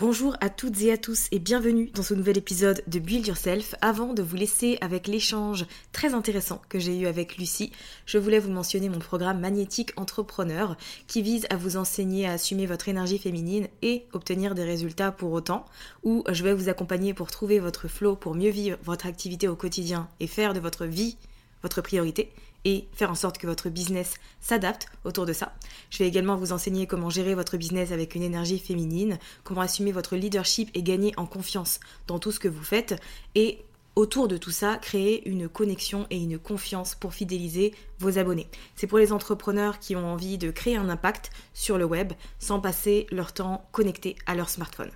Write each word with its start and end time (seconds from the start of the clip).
Bonjour 0.00 0.34
à 0.40 0.48
toutes 0.48 0.80
et 0.80 0.92
à 0.92 0.96
tous 0.96 1.28
et 1.30 1.38
bienvenue 1.38 1.90
dans 1.92 2.02
ce 2.02 2.14
nouvel 2.14 2.38
épisode 2.38 2.82
de 2.86 2.98
Build 2.98 3.26
Yourself. 3.26 3.74
Avant 3.82 4.14
de 4.14 4.22
vous 4.22 4.34
laisser 4.34 4.78
avec 4.80 5.06
l'échange 5.06 5.66
très 5.92 6.14
intéressant 6.14 6.62
que 6.70 6.78
j'ai 6.78 6.98
eu 6.98 7.06
avec 7.06 7.36
Lucie, 7.36 7.70
je 8.06 8.16
voulais 8.16 8.38
vous 8.38 8.50
mentionner 8.50 8.88
mon 8.88 8.98
programme 8.98 9.40
Magnétique 9.40 9.92
Entrepreneur 9.96 10.78
qui 11.06 11.20
vise 11.20 11.46
à 11.50 11.58
vous 11.58 11.76
enseigner 11.76 12.26
à 12.26 12.32
assumer 12.32 12.64
votre 12.64 12.88
énergie 12.88 13.18
féminine 13.18 13.68
et 13.82 14.06
obtenir 14.14 14.54
des 14.54 14.64
résultats 14.64 15.12
pour 15.12 15.32
autant, 15.32 15.66
où 16.02 16.24
je 16.30 16.44
vais 16.44 16.54
vous 16.54 16.70
accompagner 16.70 17.12
pour 17.12 17.30
trouver 17.30 17.58
votre 17.58 17.86
flow, 17.86 18.16
pour 18.16 18.34
mieux 18.34 18.48
vivre 18.48 18.78
votre 18.82 19.04
activité 19.04 19.48
au 19.48 19.54
quotidien 19.54 20.08
et 20.18 20.26
faire 20.26 20.54
de 20.54 20.60
votre 20.60 20.86
vie 20.86 21.18
votre 21.62 21.82
priorité 21.82 22.32
et 22.64 22.86
faire 22.92 23.10
en 23.10 23.14
sorte 23.14 23.38
que 23.38 23.46
votre 23.46 23.68
business 23.68 24.14
s'adapte 24.40 24.86
autour 25.04 25.26
de 25.26 25.32
ça. 25.32 25.54
Je 25.90 25.98
vais 25.98 26.08
également 26.08 26.36
vous 26.36 26.52
enseigner 26.52 26.86
comment 26.86 27.10
gérer 27.10 27.34
votre 27.34 27.56
business 27.56 27.92
avec 27.92 28.14
une 28.14 28.22
énergie 28.22 28.58
féminine, 28.58 29.18
comment 29.44 29.62
assumer 29.62 29.92
votre 29.92 30.16
leadership 30.16 30.70
et 30.74 30.82
gagner 30.82 31.12
en 31.16 31.26
confiance 31.26 31.80
dans 32.06 32.18
tout 32.18 32.32
ce 32.32 32.40
que 32.40 32.48
vous 32.48 32.64
faites 32.64 33.00
et 33.34 33.64
autour 33.96 34.28
de 34.28 34.36
tout 34.36 34.50
ça, 34.50 34.76
créer 34.76 35.28
une 35.28 35.48
connexion 35.48 36.06
et 36.10 36.16
une 36.16 36.38
confiance 36.38 36.94
pour 36.94 37.12
fidéliser 37.12 37.74
vos 37.98 38.18
abonnés. 38.18 38.48
C'est 38.76 38.86
pour 38.86 38.98
les 38.98 39.12
entrepreneurs 39.12 39.78
qui 39.78 39.96
ont 39.96 40.06
envie 40.06 40.38
de 40.38 40.50
créer 40.50 40.76
un 40.76 40.88
impact 40.88 41.30
sur 41.54 41.76
le 41.76 41.84
web 41.84 42.12
sans 42.38 42.60
passer 42.60 43.06
leur 43.10 43.32
temps 43.32 43.66
connecté 43.72 44.16
à 44.26 44.34
leur 44.34 44.48
smartphone. 44.48 44.90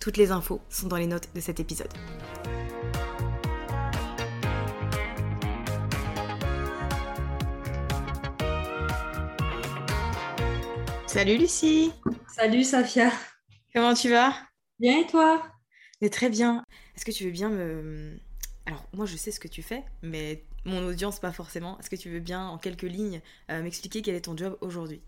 Toutes 0.00 0.16
les 0.16 0.30
infos 0.30 0.60
sont 0.70 0.86
dans 0.86 0.96
les 0.96 1.06
notes 1.06 1.28
de 1.34 1.40
cet 1.40 1.60
épisode. 1.60 1.92
Salut 11.12 11.38
Lucie 11.38 11.90
Salut 12.28 12.62
Safia 12.62 13.10
Comment 13.74 13.94
tu 13.94 14.10
vas? 14.10 14.32
Bien 14.78 15.00
et 15.00 15.08
toi? 15.08 15.42
Mais 16.00 16.08
très 16.08 16.30
bien. 16.30 16.62
Est-ce 16.94 17.04
que 17.04 17.10
tu 17.10 17.24
veux 17.24 17.32
bien 17.32 17.48
me... 17.48 18.16
Alors 18.64 18.86
moi 18.92 19.06
je 19.06 19.16
sais 19.16 19.32
ce 19.32 19.40
que 19.40 19.48
tu 19.48 19.60
fais, 19.60 19.82
mais 20.02 20.44
mon 20.64 20.86
audience 20.86 21.18
pas 21.18 21.32
forcément. 21.32 21.76
Est-ce 21.80 21.90
que 21.90 21.96
tu 21.96 22.10
veux 22.10 22.20
bien 22.20 22.46
en 22.46 22.58
quelques 22.58 22.82
lignes 22.82 23.22
euh, 23.50 23.60
m'expliquer 23.60 24.02
quel 24.02 24.14
est 24.14 24.20
ton 24.20 24.36
job 24.36 24.56
aujourd'hui? 24.60 25.00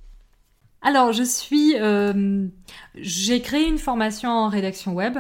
Alors, 0.85 1.13
je 1.13 1.23
suis, 1.23 1.77
euh, 1.77 2.49
j'ai 2.97 3.41
créé 3.41 3.69
une 3.69 3.79
formation 3.79 4.31
en 4.31 4.49
rédaction 4.49 4.95
web. 4.95 5.17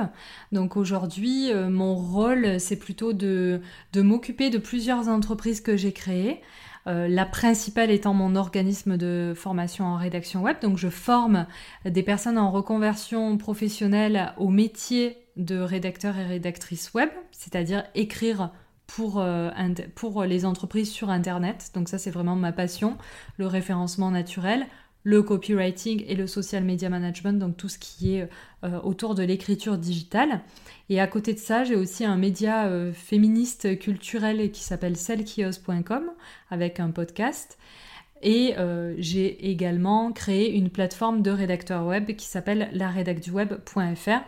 Donc 0.50 0.76
aujourd'hui, 0.76 1.52
euh, 1.52 1.70
mon 1.70 1.94
rôle, 1.94 2.58
c'est 2.58 2.76
plutôt 2.76 3.12
de, 3.12 3.60
de 3.92 4.02
m'occuper 4.02 4.50
de 4.50 4.58
plusieurs 4.58 5.06
entreprises 5.06 5.60
que 5.60 5.76
j'ai 5.76 5.92
créées. 5.92 6.42
Euh, 6.86 7.06
la 7.08 7.26
principale 7.26 7.90
étant 7.90 8.14
mon 8.14 8.34
organisme 8.34 8.96
de 8.96 9.34
formation 9.36 9.84
en 9.84 9.96
rédaction 9.96 10.42
web. 10.42 10.56
Donc 10.60 10.78
je 10.78 10.88
forme 10.88 11.46
des 11.84 12.02
personnes 12.02 12.38
en 12.38 12.50
reconversion 12.50 13.36
professionnelle 13.38 14.32
au 14.36 14.48
métier 14.48 15.18
de 15.36 15.58
rédacteur 15.58 16.18
et 16.18 16.24
rédactrice 16.24 16.92
web, 16.92 17.08
c'est-à-dire 17.30 17.84
écrire 17.94 18.50
pour, 18.86 19.20
euh, 19.20 19.50
pour 19.94 20.24
les 20.24 20.44
entreprises 20.44 20.90
sur 20.90 21.08
Internet. 21.08 21.70
Donc 21.74 21.88
ça 21.88 21.98
c'est 21.98 22.10
vraiment 22.10 22.36
ma 22.36 22.52
passion, 22.52 22.98
le 23.38 23.46
référencement 23.46 24.10
naturel, 24.10 24.66
le 25.04 25.22
copywriting 25.22 26.04
et 26.06 26.14
le 26.14 26.26
social 26.26 26.64
media 26.64 26.88
management, 26.88 27.38
donc 27.38 27.56
tout 27.56 27.68
ce 27.68 27.78
qui 27.78 28.16
est 28.16 28.28
euh, 28.64 28.80
autour 28.80 29.14
de 29.14 29.22
l'écriture 29.22 29.78
digitale. 29.78 30.42
Et 30.88 31.00
à 31.00 31.06
côté 31.06 31.34
de 31.34 31.38
ça, 31.38 31.64
j'ai 31.64 31.76
aussi 31.76 32.04
un 32.04 32.16
média 32.16 32.66
euh, 32.66 32.92
féministe 32.92 33.78
culturel 33.78 34.50
qui 34.52 34.62
s'appelle 34.62 34.96
selkios.com 34.96 36.04
avec 36.50 36.78
un 36.78 36.90
podcast. 36.90 37.58
Et 38.22 38.54
euh, 38.56 38.94
j'ai 38.98 39.50
également 39.50 40.12
créé 40.12 40.54
une 40.54 40.70
plateforme 40.70 41.22
de 41.22 41.32
rédacteurs 41.32 41.84
web 41.84 42.14
qui 42.14 42.26
s'appelle 42.26 42.68
laredacduweb.fr. 42.72 44.20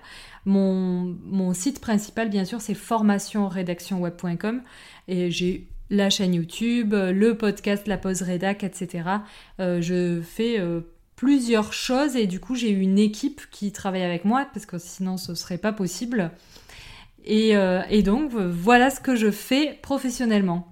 Mon, 0.47 1.17
mon 1.25 1.55
site 1.55 1.81
principal, 1.81 2.29
bien 2.29 2.45
sûr, 2.45 2.61
c'est 2.61 2.75
formationredactionweb.com. 2.75 4.63
Et 5.07 5.31
j'ai 5.31 5.69
la 5.91 6.11
chaîne 6.11 6.35
YouTube, 6.35 6.95
le 6.95 7.37
podcast 7.37 7.87
La 7.87 7.99
Pause 7.99 8.23
Rédac, 8.23 8.65
etc. 8.65 9.09
Euh, 9.61 9.81
je 9.81 10.23
fais 10.23 10.59
euh, 10.59 10.81
plusieurs 11.17 11.73
choses 11.73 12.17
et 12.17 12.27
du 12.27 12.41
coup 12.41 12.55
j'ai 12.55 12.71
une 12.71 12.99
équipe 12.99 13.43
qui 13.51 13.73
travaille 13.73 14.03
avec 14.03 14.25
moi 14.25 14.47
parce 14.53 14.67
que 14.67 14.79
sinon 14.79 15.17
ce 15.17 15.35
serait 15.35 15.59
pas 15.59 15.73
possible. 15.73 16.31
Et, 17.25 17.57
euh, 17.57 18.03
donc 18.03 18.33
voilà 18.33 18.91
ce 18.91 19.01
que 19.01 19.17
je 19.17 19.31
fais 19.31 19.79
professionnellement. 19.83 20.71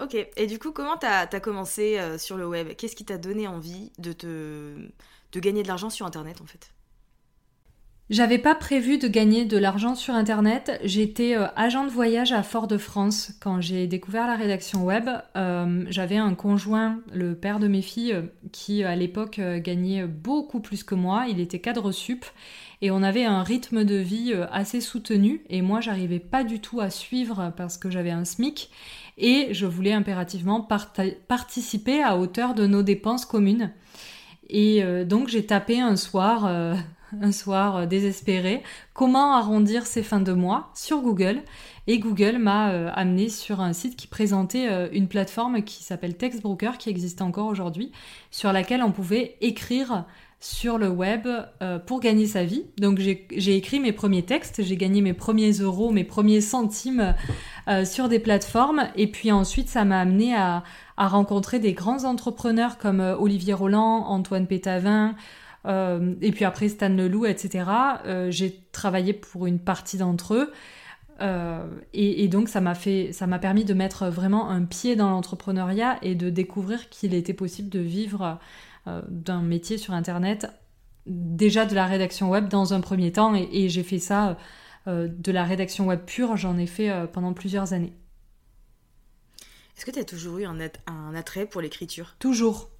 Ok, 0.00 0.14
et 0.14 0.46
du 0.46 0.58
coup 0.58 0.72
comment 0.72 0.96
tu 0.98 1.06
as, 1.06 1.26
commencé 1.40 1.98
sur 2.18 2.36
le 2.36 2.46
web? 2.46 2.74
Qu'est-ce 2.76 2.96
qui 2.96 3.04
t'a 3.04 3.18
donné 3.18 3.46
envie 3.48 3.92
de 3.98 4.14
gagner 5.34 5.62
de 5.62 5.68
l'argent 5.68 5.90
sur 5.90 6.06
Internet 6.06 6.40
en 6.40 6.46
fait? 6.46 6.70
J'avais 8.08 8.38
pas 8.38 8.54
prévu 8.54 8.98
de 8.98 9.08
gagner 9.08 9.44
de 9.44 9.58
l'argent 9.58 9.96
sur 9.96 10.14
Internet. 10.14 10.78
J'étais 10.84 11.36
euh, 11.36 11.48
agent 11.56 11.84
de 11.84 11.90
voyage 11.90 12.30
à 12.30 12.44
Fort-de-France 12.44 13.32
quand 13.40 13.60
j'ai 13.60 13.88
découvert 13.88 14.28
la 14.28 14.36
rédaction 14.36 14.84
web. 14.84 15.08
Euh, 15.36 15.84
j'avais 15.88 16.16
un 16.16 16.34
conjoint, 16.34 17.00
le 17.12 17.34
père 17.34 17.58
de 17.58 17.66
mes 17.66 17.82
filles, 17.82 18.12
euh, 18.12 18.22
qui 18.52 18.84
à 18.84 18.94
l'époque 18.94 19.40
gagnait 19.40 20.06
beaucoup 20.06 20.60
plus 20.60 20.84
que 20.84 20.94
moi. 20.94 21.26
Il 21.28 21.40
était 21.40 21.58
cadre 21.58 21.90
sup 21.90 22.24
et 22.80 22.92
on 22.92 23.02
avait 23.02 23.24
un 23.24 23.42
rythme 23.42 23.82
de 23.82 23.96
vie 23.96 24.32
assez 24.52 24.80
soutenu. 24.80 25.42
Et 25.48 25.60
moi, 25.60 25.80
j'arrivais 25.80 26.20
pas 26.20 26.44
du 26.44 26.60
tout 26.60 26.80
à 26.80 26.90
suivre 26.90 27.52
parce 27.56 27.76
que 27.76 27.90
j'avais 27.90 28.12
un 28.12 28.24
SMIC 28.24 28.70
et 29.18 29.48
je 29.50 29.66
voulais 29.66 29.94
impérativement 29.94 30.60
participer 31.26 32.04
à 32.04 32.16
hauteur 32.16 32.54
de 32.54 32.68
nos 32.68 32.82
dépenses 32.84 33.24
communes. 33.24 33.72
Et 34.48 34.84
donc 35.04 35.26
j'ai 35.26 35.44
tapé 35.44 35.80
un 35.80 35.96
soir 35.96 36.76
un 37.20 37.32
soir 37.32 37.76
euh, 37.76 37.86
désespéré, 37.86 38.62
comment 38.92 39.34
arrondir 39.34 39.86
ses 39.86 40.02
fins 40.02 40.20
de 40.20 40.32
mois 40.32 40.70
sur 40.74 41.00
Google. 41.00 41.42
Et 41.86 41.98
Google 41.98 42.38
m'a 42.38 42.70
euh, 42.70 42.90
amené 42.94 43.28
sur 43.28 43.60
un 43.60 43.72
site 43.72 43.96
qui 43.96 44.06
présentait 44.06 44.68
euh, 44.68 44.88
une 44.92 45.08
plateforme 45.08 45.62
qui 45.62 45.82
s'appelle 45.82 46.16
Textbroker, 46.16 46.78
qui 46.78 46.90
existe 46.90 47.22
encore 47.22 47.46
aujourd'hui, 47.46 47.92
sur 48.30 48.52
laquelle 48.52 48.82
on 48.82 48.92
pouvait 48.92 49.36
écrire 49.40 50.04
sur 50.38 50.76
le 50.76 50.90
web 50.90 51.26
pour 51.86 51.98
gagner 51.98 52.26
sa 52.26 52.44
vie. 52.44 52.66
Donc 52.76 52.98
j'ai 52.98 53.56
écrit 53.56 53.80
mes 53.80 53.92
premiers 53.92 54.22
textes, 54.22 54.62
j'ai 54.62 54.76
gagné 54.76 55.00
mes 55.00 55.14
premiers 55.14 55.52
euros, 55.52 55.90
mes 55.92 56.04
premiers 56.04 56.42
centimes 56.42 57.14
sur 57.84 58.10
des 58.10 58.18
plateformes. 58.18 58.82
Et 58.96 59.10
puis 59.10 59.32
ensuite, 59.32 59.70
ça 59.70 59.86
m'a 59.86 59.98
amené 59.98 60.36
à, 60.36 60.62
à 60.98 61.08
rencontrer 61.08 61.58
des 61.58 61.72
grands 61.72 62.04
entrepreneurs 62.04 62.76
comme 62.76 63.00
Olivier 63.00 63.54
Roland, 63.54 64.04
Antoine 64.08 64.46
Pétavin, 64.46 65.16
et 65.66 66.32
puis 66.32 66.44
après 66.44 66.68
Stan 66.68 66.88
Leloup, 66.88 67.26
etc. 67.26 67.64
j'ai 68.28 68.68
travaillé 68.72 69.12
pour 69.12 69.46
une 69.46 69.58
partie 69.58 69.98
d'entre 69.98 70.34
eux. 70.34 70.52
et, 71.92 72.24
et, 72.24 72.28
donc 72.28 72.48
ça 72.48 72.60
m'a 72.60 72.74
fait, 72.74 73.12
ça 73.12 73.26
m'a 73.26 73.38
permis 73.38 73.64
de 73.64 73.74
mettre 73.74 74.06
vraiment 74.06 74.48
un 74.48 74.64
pied 74.64 74.94
dans 74.96 75.10
l'entrepreneuriat 75.10 75.98
et 76.02 76.14
de 76.14 76.30
découvrir 76.30 76.88
qu'il 76.88 77.14
était 77.14 77.34
possible 77.34 77.68
de 77.68 77.80
vivre 77.80 78.38
d'un 78.86 79.42
métier 79.42 79.76
sur 79.76 79.94
Internet 79.94 80.46
déjà 81.06 81.64
de 81.64 81.74
la 81.74 81.86
rédaction 81.86 82.30
web 82.30 82.48
dans 82.48 82.74
un 82.74 82.80
premier 82.80 83.12
temps 83.12 83.34
et, 83.34 83.68
j'ai 83.68 83.82
fait 83.82 83.98
ça 83.98 84.36
euh, 84.86 85.08
de 85.08 85.32
la 85.32 85.44
rédaction 85.44 85.86
web 85.86 86.00
pure, 86.04 86.36
j'en 86.36 86.58
ai 86.58 86.66
fait 86.66 86.90
euh, 86.90 87.06
pendant 87.06 87.32
plusieurs 87.32 87.72
années. 87.72 87.92
Est-ce 89.76 89.84
que 89.84 89.90
tu 89.90 89.98
as 89.98 90.04
toujours 90.04 90.38
eu 90.38 90.44
un, 90.44 90.58
un 90.86 91.14
attrait 91.14 91.46
pour 91.46 91.60
l'écriture? 91.60 92.16
Toujours. 92.18 92.70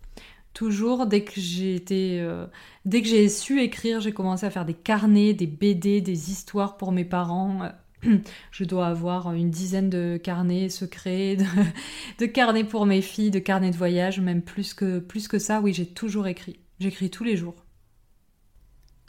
Toujours, 0.56 1.04
dès 1.04 1.22
que 1.22 1.38
j'ai 1.38 1.74
été, 1.74 2.18
euh, 2.18 2.46
dès 2.86 3.02
que 3.02 3.08
j'ai 3.08 3.28
su 3.28 3.60
écrire, 3.60 4.00
j'ai 4.00 4.12
commencé 4.12 4.46
à 4.46 4.50
faire 4.50 4.64
des 4.64 4.72
carnets, 4.72 5.34
des 5.34 5.46
BD, 5.46 6.00
des 6.00 6.30
histoires 6.30 6.78
pour 6.78 6.92
mes 6.92 7.04
parents. 7.04 7.68
Je 8.52 8.64
dois 8.64 8.86
avoir 8.86 9.34
une 9.34 9.50
dizaine 9.50 9.90
de 9.90 10.16
carnets 10.16 10.70
secrets, 10.70 11.36
de, 11.36 11.44
de, 12.20 12.24
carnets 12.24 12.64
pour 12.64 12.86
mes 12.86 13.02
filles, 13.02 13.30
de 13.30 13.38
carnets 13.38 13.70
de 13.70 13.76
voyage, 13.76 14.18
même 14.18 14.40
plus 14.40 14.72
que, 14.72 14.98
plus 14.98 15.28
que 15.28 15.38
ça. 15.38 15.60
Oui, 15.60 15.74
j'ai 15.74 15.84
toujours 15.84 16.26
écrit. 16.26 16.58
J'écris 16.80 17.10
tous 17.10 17.24
les 17.24 17.36
jours. 17.36 17.56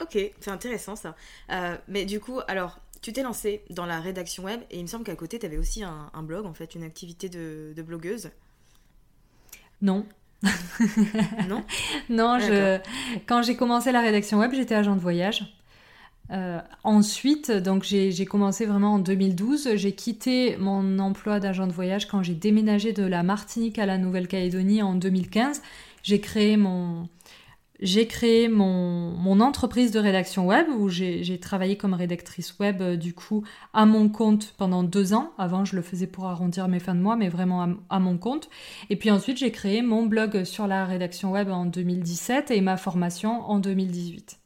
Ok, 0.02 0.18
c'est 0.40 0.50
intéressant 0.50 0.96
ça. 0.96 1.16
Euh, 1.50 1.78
mais 1.88 2.04
du 2.04 2.20
coup, 2.20 2.40
alors, 2.46 2.78
tu 3.00 3.14
t'es 3.14 3.22
lancé 3.22 3.64
dans 3.70 3.86
la 3.86 4.00
rédaction 4.00 4.44
web 4.44 4.60
et 4.70 4.76
il 4.76 4.82
me 4.82 4.86
semble 4.86 5.04
qu'à 5.04 5.16
côté, 5.16 5.38
tu 5.38 5.46
avais 5.46 5.56
aussi 5.56 5.82
un, 5.82 6.22
blog, 6.22 6.44
en 6.44 6.52
fait, 6.52 6.74
une 6.74 6.82
activité 6.82 7.30
de, 7.30 7.82
blogueuse. 7.82 8.32
Non. 9.80 10.06
non 11.48 11.64
Non, 12.08 12.38
je... 12.38 12.78
quand 13.26 13.42
j'ai 13.42 13.56
commencé 13.56 13.92
la 13.92 14.00
rédaction 14.00 14.38
web, 14.38 14.52
j'étais 14.54 14.74
agent 14.74 14.94
de 14.94 15.00
voyage. 15.00 15.54
Euh, 16.30 16.60
ensuite, 16.84 17.50
donc 17.50 17.84
j'ai 17.84 18.26
commencé 18.26 18.66
vraiment 18.66 18.94
en 18.94 18.98
2012. 18.98 19.70
J'ai 19.76 19.92
quitté 19.92 20.56
mon 20.58 20.98
emploi 20.98 21.40
d'agent 21.40 21.66
de 21.66 21.72
voyage 21.72 22.06
quand 22.06 22.22
j'ai 22.22 22.34
déménagé 22.34 22.92
de 22.92 23.04
la 23.04 23.22
Martinique 23.22 23.78
à 23.78 23.86
la 23.86 23.98
Nouvelle-Calédonie 23.98 24.82
en 24.82 24.94
2015. 24.94 25.62
J'ai 26.02 26.20
créé 26.20 26.56
mon, 26.56 27.08
j'ai 27.80 28.08
créé 28.08 28.48
mon, 28.48 29.12
mon, 29.12 29.40
entreprise 29.40 29.92
de 29.92 30.00
rédaction 30.00 30.46
web 30.46 30.66
où 30.68 30.88
j'ai 30.88 31.38
travaillé 31.40 31.76
comme 31.76 31.94
rédactrice 31.94 32.58
web 32.58 32.82
euh, 32.82 32.96
du 32.96 33.14
coup 33.14 33.44
à 33.72 33.86
mon 33.86 34.08
compte 34.08 34.54
pendant 34.56 34.82
deux 34.82 35.14
ans. 35.14 35.32
Avant, 35.38 35.64
je 35.64 35.76
le 35.76 35.82
faisais 35.82 36.08
pour 36.08 36.26
arrondir 36.26 36.66
mes 36.66 36.80
fins 36.80 36.96
de 36.96 37.00
mois, 37.00 37.16
mais 37.16 37.28
vraiment 37.28 37.76
à, 37.88 37.98
mon 38.00 38.18
compte. 38.18 38.48
Et 38.90 38.96
puis 38.96 39.10
ensuite, 39.10 39.38
j'ai 39.38 39.52
créé 39.52 39.82
mon 39.82 40.06
blog 40.06 40.44
sur 40.44 40.66
la 40.66 40.86
rédaction 40.86 41.32
web 41.32 41.50
en 41.50 41.66
2017 41.66 42.50
et 42.50 42.60
ma 42.60 42.76
formation 42.76 43.42
en 43.42 43.58
2018. 43.58 44.40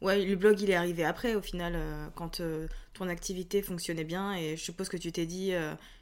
Ouais, 0.00 0.24
le 0.24 0.34
blog, 0.34 0.60
il 0.60 0.70
est 0.70 0.74
arrivé 0.74 1.04
après, 1.04 1.34
au 1.34 1.42
final, 1.42 1.74
euh, 1.76 2.08
quand 2.14 2.40
euh, 2.40 2.66
ton 2.94 3.06
activité 3.08 3.62
fonctionnait 3.62 4.04
bien. 4.04 4.32
Et 4.32 4.56
je 4.56 4.62
suppose 4.62 4.88
que 4.88 4.96
tu 4.96 5.12
t'es 5.12 5.26
dit, 5.26 5.52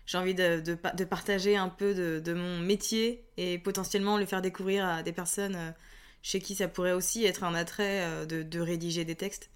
j'ai 0.07 0.19
envie 0.19 0.35
de, 0.35 0.61
de, 0.61 1.05
partager 1.05 1.57
un 1.57 1.69
peu 1.69 1.93
de, 1.93 2.23
de, 2.25 2.33
mon 2.33 2.59
métier 2.61 3.25
et 3.37 3.59
potentiellement 3.59 4.17
le 4.17 4.25
faire 4.25 4.41
découvrir 4.41 4.87
à 4.87 5.03
des 5.03 5.13
personnes 5.13 5.75
chez 6.23 6.41
qui 6.41 6.55
ça 6.55 6.69
pourrait 6.69 6.93
aussi 6.93 7.25
être 7.25 7.45
un 7.45 7.55
attrait 7.55 8.03
euh, 8.03 8.27
de, 8.27 8.61
rédiger 8.61 9.05
des 9.05 9.15
textes 9.15 9.51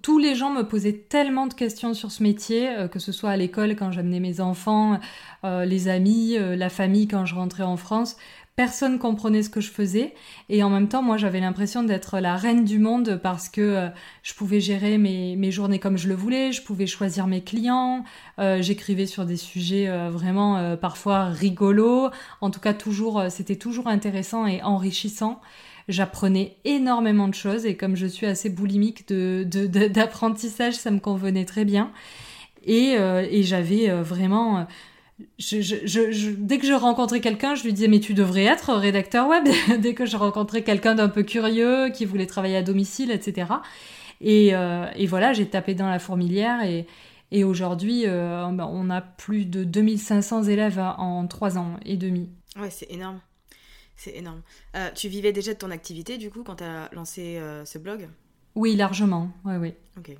tous 0.00 0.18
les 0.18 0.34
gens 0.34 0.50
me 0.50 0.62
posaient 0.62 0.94
tellement 0.94 1.46
de 1.46 1.52
questions 1.52 1.92
sur 1.92 2.10
ce 2.10 2.22
métier, 2.22 2.70
euh, 2.70 2.88
que 2.88 2.98
ce 2.98 3.12
soit 3.12 3.28
à 3.28 3.36
l'école 3.36 3.76
quand 3.76 3.92
j'amenais 3.92 4.20
mes 4.20 4.40
enfants, 4.40 4.98
euh, 5.44 5.66
les 5.66 5.88
amis, 5.88 6.34
la 6.38 6.70
famille 6.70 7.06
quand 7.06 7.26
je 7.26 7.34
rentrais 7.34 7.62
en 7.62 7.76
France. 7.76 8.16
Personne 8.54 8.98
comprenait 8.98 9.42
ce 9.42 9.50
que 9.50 9.60
je 9.60 9.70
faisais 9.70 10.14
et 10.48 10.62
en 10.62 10.70
même 10.70 10.88
temps, 10.88 11.02
moi, 11.02 11.18
j'avais 11.18 11.40
l'impression 11.40 11.82
d'être 11.82 12.20
la 12.20 12.36
reine 12.36 12.64
du 12.64 12.78
monde 12.78 13.20
parce 13.22 13.50
que 13.50 13.90
je 14.22 14.32
pouvais 14.32 14.60
gérer 14.60 14.96
mes, 14.96 15.36
mes, 15.36 15.50
journées 15.50 15.78
comme 15.78 15.98
je 15.98 16.08
le 16.08 16.14
voulais, 16.14 16.52
je 16.52 16.62
pouvais 16.62 16.86
choisir 16.86 17.26
mes 17.26 17.44
clients, 17.44 18.02
j'écrivais 18.38 19.04
sur 19.04 19.26
des 19.26 19.36
sujets 19.36 19.88
vraiment 20.08 20.74
parfois 20.78 21.26
rigolos. 21.26 22.08
En 22.40 22.50
tout 22.50 22.60
cas, 22.60 22.72
toujours, 22.72 23.24
c'était 23.28 23.56
toujours 23.56 23.88
intéressant 23.88 24.46
et 24.46 24.62
enrichissant 24.62 25.42
j'apprenais 25.88 26.56
énormément 26.64 27.28
de 27.28 27.34
choses 27.34 27.66
et 27.66 27.76
comme 27.76 27.96
je 27.96 28.06
suis 28.06 28.26
assez 28.26 28.50
boulimique 28.50 29.08
d'apprentissage, 29.08 30.74
de, 30.74 30.78
ça 30.78 30.90
me 30.90 31.00
convenait 31.00 31.44
très 31.44 31.64
bien. 31.64 31.92
Et, 32.64 32.96
euh, 32.96 33.26
et 33.30 33.42
j'avais 33.42 33.88
euh, 33.88 34.02
vraiment... 34.02 34.58
Euh, 34.58 34.62
dès 35.38 36.58
que 36.58 36.66
je 36.66 36.74
rencontrais 36.74 37.20
quelqu'un, 37.20 37.54
je 37.54 37.62
lui 37.62 37.72
disais 37.72 37.88
mais 37.88 38.00
tu 38.00 38.12
devrais 38.12 38.44
être 38.44 38.74
rédacteur 38.74 39.28
web. 39.28 39.44
dès 39.78 39.94
que 39.94 40.04
je 40.04 40.16
rencontrais 40.16 40.62
quelqu'un 40.62 40.94
d'un 40.94 41.08
peu 41.08 41.22
curieux, 41.22 41.90
qui 41.90 42.04
voulait 42.04 42.26
travailler 42.26 42.56
à 42.56 42.62
domicile, 42.62 43.10
etc. 43.10 43.46
Et, 44.20 44.48
et 44.48 45.06
voilà, 45.06 45.32
j'ai 45.32 45.46
tapé 45.46 45.74
dans 45.74 45.88
la 45.88 45.98
fourmilière 45.98 46.64
et, 46.64 46.86
et 47.32 47.44
aujourd'hui, 47.44 48.04
ben, 48.06 48.68
on 48.70 48.90
a 48.90 49.00
plus 49.00 49.46
de 49.46 49.64
2500 49.64 50.44
élèves 50.44 50.78
en 50.78 51.26
trois 51.26 51.56
ans 51.56 51.76
et 51.86 51.96
demi. 51.96 52.28
Ouais, 52.60 52.70
c'est 52.70 52.90
énorme. 52.90 53.20
C'est 53.96 54.14
énorme. 54.14 54.42
Euh, 54.76 54.90
tu 54.94 55.08
vivais 55.08 55.32
déjà 55.32 55.54
de 55.54 55.58
ton 55.58 55.70
activité, 55.70 56.18
du 56.18 56.30
coup, 56.30 56.42
quand 56.42 56.56
tu 56.56 56.64
as 56.64 56.88
lancé 56.92 57.38
euh, 57.38 57.64
ce 57.64 57.78
blog? 57.78 58.08
Oui, 58.54 58.76
largement. 58.76 59.30
Oui, 59.44 59.56
oui. 59.56 59.74
Ok. 59.98 60.16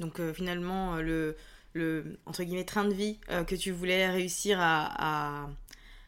Donc, 0.00 0.18
euh, 0.18 0.32
finalement, 0.32 0.96
le, 0.96 1.36
le, 1.72 2.18
entre 2.26 2.42
guillemets, 2.42 2.64
train 2.64 2.84
de 2.84 2.92
vie 2.92 3.18
que 3.46 3.54
tu 3.54 3.70
voulais 3.70 4.10
réussir 4.10 4.58
à, 4.60 5.46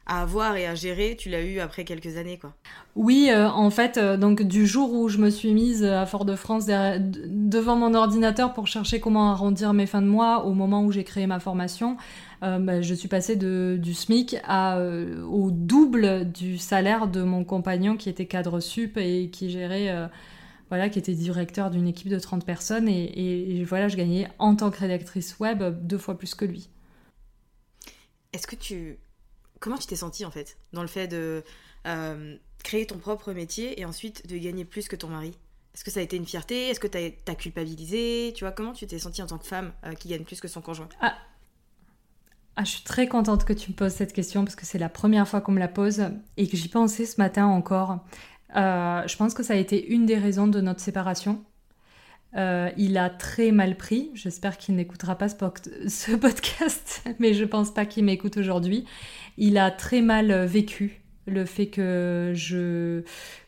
à, 0.06 0.22
avoir 0.22 0.56
et 0.56 0.66
à 0.66 0.75
gérer, 0.75 1.16
tu 1.16 1.31
l'as 1.31 1.43
eu 1.43 1.61
après 1.61 1.84
quelques 1.84 2.16
années, 2.16 2.38
quoi. 2.38 2.52
Oui, 2.94 3.31
en 3.34 3.70
fait, 3.70 3.99
donc 3.99 4.43
du 4.43 4.66
jour 4.66 4.93
où 4.93 5.08
je 5.08 5.19
me 5.19 5.31
suis 5.31 5.55
mise 5.55 5.82
à 5.82 6.05
Fort-de-France 6.06 6.66
devant 6.66 7.76
mon 7.76 7.94
ordinateur 7.94 8.52
pour 8.52 8.66
chercher 8.66 9.00
comment 9.00 9.31
arrondir 9.31 9.72
mes 9.72 9.87
fins 9.87 10.02
de 10.02 10.06
mois, 10.06 10.44
au 10.44 10.52
moment 10.52 10.84
où 10.84 10.93
j'ai 10.93 11.05
créé 11.05 11.26
ma 11.26 11.40
formation, 11.40 11.96
euh, 12.44 12.58
bah, 12.58 12.82
je 12.82 12.94
suis 12.94 13.08
passée 13.08 13.37
de, 13.37 13.79
du 13.81 13.94
SMIC 13.94 14.37
à, 14.44 14.79
euh, 14.79 15.23
au 15.23 15.50
double 15.50 16.31
du 16.31 16.58
salaire 16.58 17.08
de 17.08 17.23
mon 17.23 17.43
compagnon 17.44 17.96
qui 17.96 18.11
était 18.11 18.26
cadre 18.26 18.61
sup 18.61 18.99
et 18.99 19.31
qui 19.31 19.50
gérait, 19.50 19.91
euh, 19.91 20.06
voilà, 20.69 20.91
qui 20.91 20.99
était 20.99 21.14
directeur 21.14 21.70
d'une 21.70 21.88
équipe 21.88 22.08
de 22.08 22.19
30 22.19 22.44
personnes. 22.44 22.87
Et, 22.88 23.61
et, 23.61 23.64
voilà, 23.64 23.88
je 23.88 23.96
gagnais 23.96 24.29
en 24.38 24.56
tant 24.56 24.70
que 24.70 24.79
rédactrice 24.79 25.38
web 25.38 25.62
deux 25.87 25.96
fois 25.96 26.19
plus 26.19 26.35
que 26.35 26.44
lui. 26.44 26.69
Est-ce 28.32 28.47
que 28.47 28.56
tu. 28.56 28.99
Comment 29.61 29.79
tu 29.79 29.87
t'es 29.87 29.97
sentie 29.97 30.26
en 30.26 30.31
fait 30.31 30.58
dans 30.75 30.82
le 30.82 30.88
fait 30.88 31.08
de 31.08 31.43
créer 32.62 32.87
ton 32.87 32.99
propre 32.99 33.32
métier 33.32 33.81
et 33.81 33.85
ensuite 33.85 34.26
de 34.26 34.37
gagner 34.37 34.64
plus 34.64 34.88
que 34.88 34.97
ton 34.97 35.08
mari? 35.08 35.32
Est-ce 35.75 35.85
que 35.85 35.90
ça 35.90 36.00
a 36.00 36.02
été 36.02 36.16
une 36.16 36.26
fierté? 36.26 36.68
Est-ce 36.68 36.78
que 36.78 36.87
tu 36.87 36.99
as, 36.99 37.35
culpabilisé? 37.35 38.33
Tu 38.37 38.45
vois, 38.45 38.52
comment 38.52 38.73
tu 38.73 38.87
t'es 38.87 38.99
sentie 38.99 39.23
en 39.23 39.26
tant 39.26 39.38
que 39.38 39.47
femme 39.47 39.73
qui 39.99 40.09
gagne 40.09 40.25
plus 40.25 40.40
que 40.40 40.49
son 40.49 40.61
conjoint? 40.61 40.88
Ah, 41.00 41.16
ah, 42.56 42.64
je 42.64 42.70
suis 42.70 42.84
très 42.84 43.08
contente 43.08 43.44
que 43.44 43.52
tu 43.52 43.73
me 43.73 43.76
poses 43.76 43.92
cette 43.92 44.12
question 44.12 44.44
parce 44.44 44.54
que 44.54 44.64
c'est 44.64 44.78
la 44.78 44.88
première 44.88 45.26
fois 45.26 45.40
qu'on 45.40 45.52
me 45.52 45.58
la 45.58 45.68
pose 45.68 46.04
et 46.37 46.46
que 46.46 46.56
j'y 46.56 46.68
pensais 46.68 47.04
ce 47.04 47.20
matin 47.20 47.46
encore. 47.46 47.99
Euh, 48.54 49.02
je 49.06 49.16
pense 49.16 49.34
que 49.34 49.42
ça 49.42 49.54
a 49.54 49.56
été 49.56 49.88
une 49.92 50.06
des 50.06 50.16
raisons 50.16 50.46
de 50.46 50.61
notre 50.61 50.80
séparation. 50.80 51.42
Euh, 52.37 52.70
il 52.76 52.96
a 52.96 53.11
très 53.11 53.50
mal 53.50 53.76
pris. 53.76 54.11
J'espère 54.14 54.56
qu'il 54.56 54.76
n'écoutera 54.76 55.16
pas 55.16 55.28
ce, 55.28 55.37
podcast, 56.16 57.04
mais 57.18 57.34
je 57.34 57.44
pense 57.44 57.73
pas 57.73 57.87
qu'il 57.87 58.04
m'écoute 58.04 58.37
aujourd'hui. 58.37 58.84
Il 59.37 59.58
a 59.58 59.73
très 59.73 60.00
mal 60.00 60.44
vécu 60.44 61.00
le 61.26 61.44
fait 61.44 61.66
que 61.66 62.32
je 62.34 63.02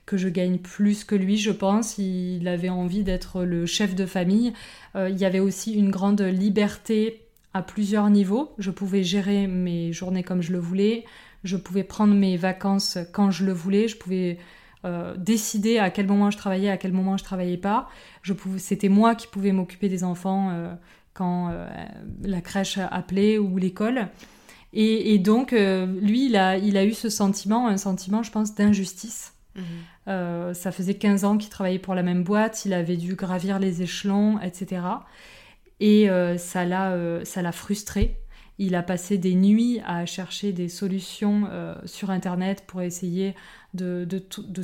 que 0.06 0.16
je 0.16 0.28
gagne 0.28 0.58
plus 0.58 1.04
que 1.04 1.16
lui, 1.16 1.36
je 1.36 1.50
pense. 1.50 1.98
Il 1.98 2.46
avait 2.46 2.68
envie 2.68 3.02
d'être 3.02 3.42
le 3.42 3.66
chef 3.66 3.94
de 3.96 4.06
famille. 4.06 4.52
Euh, 4.94 5.10
il 5.10 5.18
y 5.18 5.24
avait 5.24 5.40
aussi 5.40 5.74
une 5.74 5.90
grande 5.90 6.20
liberté 6.22 7.25
à 7.56 7.62
plusieurs 7.62 8.10
niveaux. 8.10 8.52
Je 8.58 8.70
pouvais 8.70 9.02
gérer 9.02 9.46
mes 9.46 9.92
journées 9.92 10.22
comme 10.22 10.42
je 10.42 10.52
le 10.52 10.58
voulais, 10.58 11.04
je 11.44 11.56
pouvais 11.56 11.84
prendre 11.84 12.14
mes 12.14 12.36
vacances 12.36 12.98
quand 13.12 13.30
je 13.30 13.44
le 13.44 13.52
voulais, 13.52 13.88
je 13.88 13.96
pouvais 13.96 14.38
euh, 14.84 15.14
décider 15.16 15.78
à 15.78 15.90
quel 15.90 16.06
moment 16.06 16.30
je 16.30 16.36
travaillais, 16.36 16.70
à 16.70 16.76
quel 16.76 16.92
moment 16.92 17.16
je 17.16 17.24
travaillais 17.24 17.56
pas. 17.56 17.88
Je 18.22 18.32
pouvais, 18.32 18.58
c'était 18.58 18.88
moi 18.88 19.14
qui 19.14 19.26
pouvais 19.26 19.52
m'occuper 19.52 19.88
des 19.88 20.04
enfants 20.04 20.50
euh, 20.52 20.74
quand 21.14 21.48
euh, 21.50 21.66
la 22.22 22.40
crèche 22.40 22.78
appelait 22.78 23.38
ou 23.38 23.56
l'école. 23.56 24.08
Et, 24.78 25.18
donc, 25.18 25.52
lui, 25.52 26.26
il 26.26 26.36
a, 26.36 26.58
il 26.58 26.76
a 26.76 26.84
eu 26.84 26.92
ce 26.92 27.08
sentiment, 27.08 27.66
un 27.66 27.78
sentiment, 27.78 28.22
je 28.22 28.30
pense, 28.30 28.54
d'injustice. 28.54 29.32
Mmh. 29.54 30.52
ça 30.52 30.70
faisait 30.70 30.96
15 30.96 31.24
ans 31.24 31.38
qu'il 31.38 31.48
travaillait 31.48 31.78
pour 31.78 31.94
la 31.94 32.02
même 32.02 32.22
boîte, 32.22 32.66
il 32.66 32.74
avait 32.74 32.98
dû 32.98 33.14
gravir 33.14 33.58
les 33.58 33.80
échelons, 33.80 34.38
etc. 34.40 34.82
Et 35.80 36.08
euh, 36.08 36.36
euh, 36.36 37.24
ça 37.24 37.42
l'a 37.42 37.52
frustré. 37.52 38.16
Il 38.58 38.74
a 38.74 38.82
passé 38.82 39.18
des 39.18 39.34
nuits 39.34 39.80
à 39.84 40.06
chercher 40.06 40.52
des 40.52 40.70
solutions 40.70 41.44
euh, 41.50 41.74
sur 41.84 42.10
Internet 42.10 42.64
pour 42.66 42.80
essayer 42.80 43.34
de, 43.74 44.06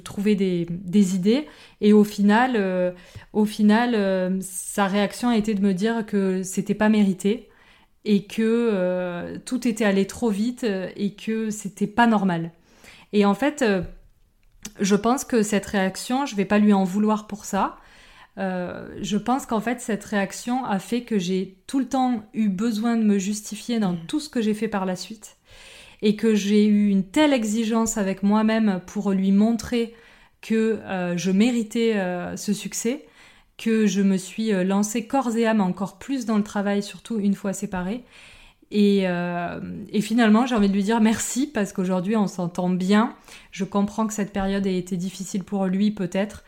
trouver 0.03 0.35
des, 0.35 0.67
des, 0.71 1.15
idées. 1.15 1.47
Et 1.83 1.93
au 1.93 2.05
final, 2.05 2.95
au 3.35 3.45
final 3.45 4.41
sa 4.41 4.87
réaction 4.87 5.29
a 5.29 5.37
été 5.37 5.55
de 5.55 5.61
me 5.61 5.75
dire 5.75 6.07
que 6.07 6.43
c'était 6.43 6.75
pas 6.75 6.89
mérité 6.89 7.51
et 8.07 8.25
que 8.25 9.37
tout 9.45 9.69
était 9.69 9.85
allé 9.85 10.07
trop 10.07 10.31
vite 10.31 10.65
et 10.65 11.15
que 11.15 11.51
c'était 11.51 11.87
pas 11.87 12.07
normal. 12.07 12.53
Et 13.13 13.27
en 13.27 13.35
fait, 13.35 13.63
je 14.81 14.97
pense 14.97 15.27
que 15.27 15.43
cette 15.43 15.67
réaction, 15.67 16.25
je 16.25 16.35
vais 16.35 16.47
pas 16.47 16.59
lui 16.59 16.73
en 16.73 16.85
vouloir 16.85 17.27
pour 17.27 17.45
ça. 17.45 17.77
Je 18.37 19.17
pense 19.17 19.47
qu'en 19.47 19.61
fait, 19.61 19.81
cette 19.81 20.05
réaction 20.05 20.65
a 20.65 20.79
fait 20.79 21.03
que 21.03 21.19
j'ai 21.19 21.59
tout 21.67 21.79
le 21.79 21.89
temps 21.89 22.25
eu 22.33 22.49
besoin 22.49 22.97
de 22.97 23.03
me 23.03 23.19
justifier 23.19 23.79
dans 23.79 23.93
mmh. 23.93 24.07
tout 24.09 24.21
ce 24.21 24.29
que 24.29 24.41
j'ai 24.41 24.55
fait 24.55 24.69
par 24.69 24.87
la 24.87 24.97
suite 24.97 25.37
et 26.03 26.17
que 26.17 26.35
j'ai 26.35 26.67
eu 26.67 26.89
une 26.89 27.05
telle 27.05 27.33
exigence 27.33 27.97
avec 27.97 28.23
moi-même 28.23 28.81
pour 28.87 29.13
lui 29.13 29.31
montrer 29.31 29.95
que 30.41 30.81
euh, 30.85 31.17
je 31.17 31.31
méritais 31.31 31.95
euh, 31.95 32.37
ce 32.37 32.53
succès, 32.53 33.07
que 33.57 33.87
je 33.87 34.03
me 34.03 34.17
suis 34.17 34.53
euh, 34.53 34.65
lancée 34.65 35.07
corps 35.07 35.37
et 35.37 35.47
âme 35.47 35.61
encore 35.61 35.99
plus 35.99 36.27
dans 36.27 36.37
le 36.37 36.43
travail, 36.43 36.83
surtout 36.83 37.19
une 37.19 37.35
fois 37.35 37.53
séparée. 37.53 38.05
Et, 38.75 39.07
finalement, 40.01 40.47
j'ai 40.47 40.55
envie 40.55 40.71
de 40.71 40.73
lui 40.73 40.83
dire 40.83 41.03
merci 41.03 41.47
parce 41.47 41.75
qu'aujourd'hui, 41.75 42.17
on 42.17 42.27
s'entend 42.27 42.71
bien. 42.71 43.15
Je 43.51 43.65
comprends 43.65 44.07
que 44.07 44.15
cette 44.15 44.33
période 44.33 44.67
a 44.67 44.71
été 44.71 44.97
difficile 44.97 45.45
pour 45.45 45.67
lui, 45.67 45.91
peut-être. 45.91 46.43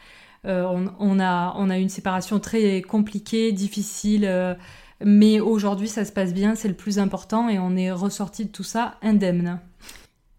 On, 0.44 1.20
a, 1.20 1.54
on 1.56 1.70
a 1.70 1.78
une 1.78 1.88
séparation 1.88 2.38
très 2.40 2.82
compliquée, 2.82 3.52
difficile 3.52 4.56
mais 5.04 5.40
aujourd'hui, 5.40 5.88
ça 5.88 6.04
se 6.04 6.12
passe 6.12 6.32
bien, 6.32 6.54
c'est 6.54 6.68
le 6.68 6.74
plus 6.74 6.98
important 6.98 7.48
et 7.48 7.58
on 7.58 7.76
est 7.76 7.90
ressorti 7.90 8.46
de 8.46 8.50
tout 8.50 8.62
ça 8.62 8.96
indemne. 9.02 9.60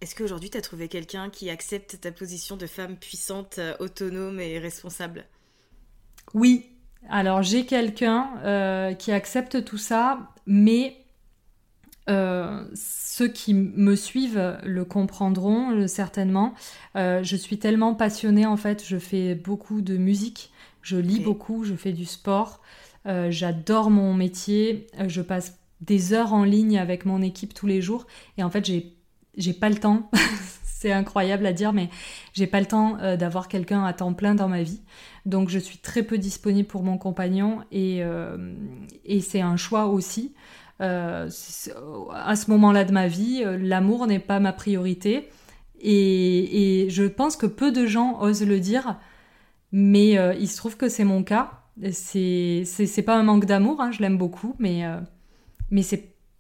Est-ce 0.02 0.16
qu'aujourd'hui, 0.16 0.50
tu 0.50 0.58
as 0.58 0.62
trouvé 0.62 0.88
quelqu'un 0.88 1.30
qui 1.30 1.50
accepte 1.50 2.00
ta 2.02 2.12
position 2.12 2.58
de 2.58 2.68
femme 2.68 2.96
puissante, 2.98 3.58
euh, 3.60 3.76
autonome 3.80 4.40
et 4.40 4.60
responsable? 4.60 5.26
Oui. 6.34 6.66
Alors, 7.10 7.44
j'ai 7.44 7.66
quelqu'un 7.66 8.30
euh, 8.44 8.94
qui 8.94 9.12
accepte 9.12 9.64
tout 9.64 9.78
ça, 9.78 10.32
mais 10.46 10.98
euh, 12.10 12.64
ceux 12.74 13.28
qui 13.28 13.54
me 13.54 13.96
suivent 13.96 14.60
le 14.64 14.86
comprendront 14.86 15.88
certainement. 15.88 16.54
je 16.96 17.36
suis 17.36 17.60
tellement 17.60 17.94
passionnée 17.96 18.46
en 18.46 18.58
fait, 18.58 18.84
je 18.86 18.98
fais 18.98 19.36
beaucoup 19.36 19.82
de 19.82 19.98
musique, 19.98 20.52
je 20.82 20.98
lis 20.98 21.20
beaucoup, 21.20 21.64
je 21.64 21.74
fais 21.74 21.94
du 21.94 22.06
sport. 22.06 22.62
Euh, 23.08 23.30
j'adore 23.30 23.90
mon 23.90 24.14
métier. 24.14 24.88
Euh, 25.00 25.08
je 25.08 25.22
passe 25.22 25.58
des 25.82 26.14
heures 26.14 26.34
en 26.34 26.44
ligne 26.44 26.78
avec 26.78 27.06
mon 27.06 27.22
équipe 27.22 27.54
tous 27.54 27.68
les 27.68 27.82
jours. 27.82 28.08
Et 28.38 28.44
en 28.44 28.50
fait, 28.50 28.66
j'ai, 28.66 28.94
j'ai 29.38 29.54
pas 29.54 29.70
le 29.70 29.76
temps. 29.76 30.10
c'est 30.64 30.92
incroyable 30.92 31.46
à 31.46 31.54
dire, 31.54 31.74
mais 31.74 31.90
j'ai 32.34 32.48
pas 32.48 32.60
le 32.60 32.66
temps 32.66 32.98
euh, 33.00 33.18
d'avoir 33.18 33.48
quelqu'un 33.48 33.84
à 33.84 33.94
temps 33.94 34.14
plein 34.14 34.36
dans 34.36 34.48
ma 34.48 34.64
vie. 34.64 34.82
Donc, 35.26 35.50
je 35.50 35.60
suis 35.60 35.78
très 35.78 36.04
peu 36.04 36.18
disponible 36.18 36.68
pour 36.68 36.84
mon 36.84 36.98
compagnon 36.98 37.64
et, 37.72 38.04
et 39.06 39.22
c'est 39.22 39.42
un 39.42 39.58
choix 39.58 39.88
aussi. 39.88 40.36
À 40.80 41.30
ce 41.30 42.52
moment-là 42.52 42.84
de 42.84 42.92
ma 42.92 43.08
vie, 43.08 43.44
l'amour 43.60 44.08
n'est 44.08 44.20
pas 44.20 44.40
ma 44.40 44.54
priorité. 44.54 45.30
Et, 45.80 46.86
et, 46.86 46.90
je 46.90 47.04
pense 47.04 47.36
que 47.38 47.46
peu 47.46 47.72
de 47.72 47.86
gens 47.86 48.22
osent 48.22 48.46
le 48.46 48.60
dire, 48.60 48.98
mais 49.72 50.18
il 50.40 50.48
se 50.48 50.58
trouve 50.58 50.78
que 50.78 50.90
c'est 50.90 51.04
mon 51.04 51.24
cas. 51.24 51.66
C'est 51.92 53.04
pas 53.06 53.18
un 53.18 53.24
manque 53.24 53.46
d'amour, 53.46 53.82
hein, 53.82 53.92
je 53.92 54.02
l'aime 54.02 54.18
beaucoup, 54.18 54.56
mais, 54.60 54.86
euh, 54.86 55.00
mais 55.72 55.82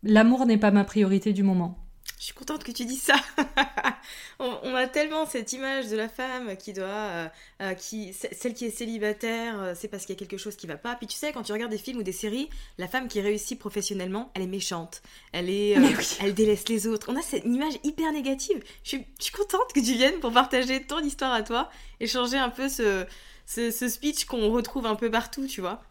l'amour 0.04 0.46
n'est 0.46 0.58
pas 0.58 0.72
ma 0.72 0.84
priorité 0.84 1.34
du 1.34 1.44
moment. 1.44 1.85
Je 2.17 2.25
suis 2.25 2.34
contente 2.34 2.63
que 2.63 2.72
tu 2.72 2.86
dis 2.86 2.95
ça. 2.95 3.15
on, 4.39 4.74
a 4.74 4.88
tellement 4.88 5.25
cette 5.25 5.51
image 5.53 5.89
de 5.89 5.98
la 5.98 6.07
femme 6.07 6.55
qui 6.55 6.72
doit, 6.72 6.86
euh, 6.86 7.27
euh, 7.62 7.74
qui, 7.74 8.13
celle 8.13 8.53
qui 8.53 8.65
est 8.65 8.69
célibataire, 8.69 9.74
c'est 9.75 9.89
parce 9.89 10.05
qu'il 10.05 10.15
y 10.15 10.17
a 10.17 10.19
quelque 10.19 10.38
chose 10.38 10.55
qui 10.55 10.65
va 10.65 10.77
pas. 10.77 10.95
Puis 10.95 11.07
tu 11.07 11.15
sais, 11.15 11.34
quand 11.34 11.43
tu 11.43 11.51
regardes 11.51 11.72
des 11.72 11.77
films 11.77 12.00
ou 12.00 12.03
des 12.03 12.13
séries, 12.13 12.50
la 12.77 12.88
femme 12.88 13.07
qui 13.10 13.19
réussit 13.19 13.60
professionnellement, 13.60 14.31
elle 14.34 14.43
est 14.43 14.48
méchante, 14.48 15.01
elle 15.34 15.50
est, 15.50 15.75
elle 16.22 16.34
délaisse 16.34 16.67
les 16.69 16.88
autres. 16.88 17.07
On 17.10 17.17
a 17.17 17.22
cette 17.22 17.45
image 17.45 17.74
hyper 17.84 18.12
négative. 18.13 18.63
Je 18.84 18.89
suis, 18.89 19.05
je 19.19 19.24
suis 19.25 19.34
contente 19.34 19.74
que 19.74 19.81
tu 19.81 19.93
viennes 19.93 20.19
pour 20.19 20.31
partager 20.31 20.81
ton 20.81 21.00
histoire 21.00 21.34
à 21.34 21.43
toi 21.43 21.69
et 22.00 22.07
changer 22.07 22.38
un 22.38 22.50
peu 22.50 22.69
ce, 22.69 23.05
ce, 23.45 23.89
speech 23.89 24.25
qu'on 24.25 24.51
retrouve 24.51 24.86
un 24.86 24.95
peu 24.95 25.10
partout, 25.10 25.48
tu 25.48 25.62
vois. 25.62 25.81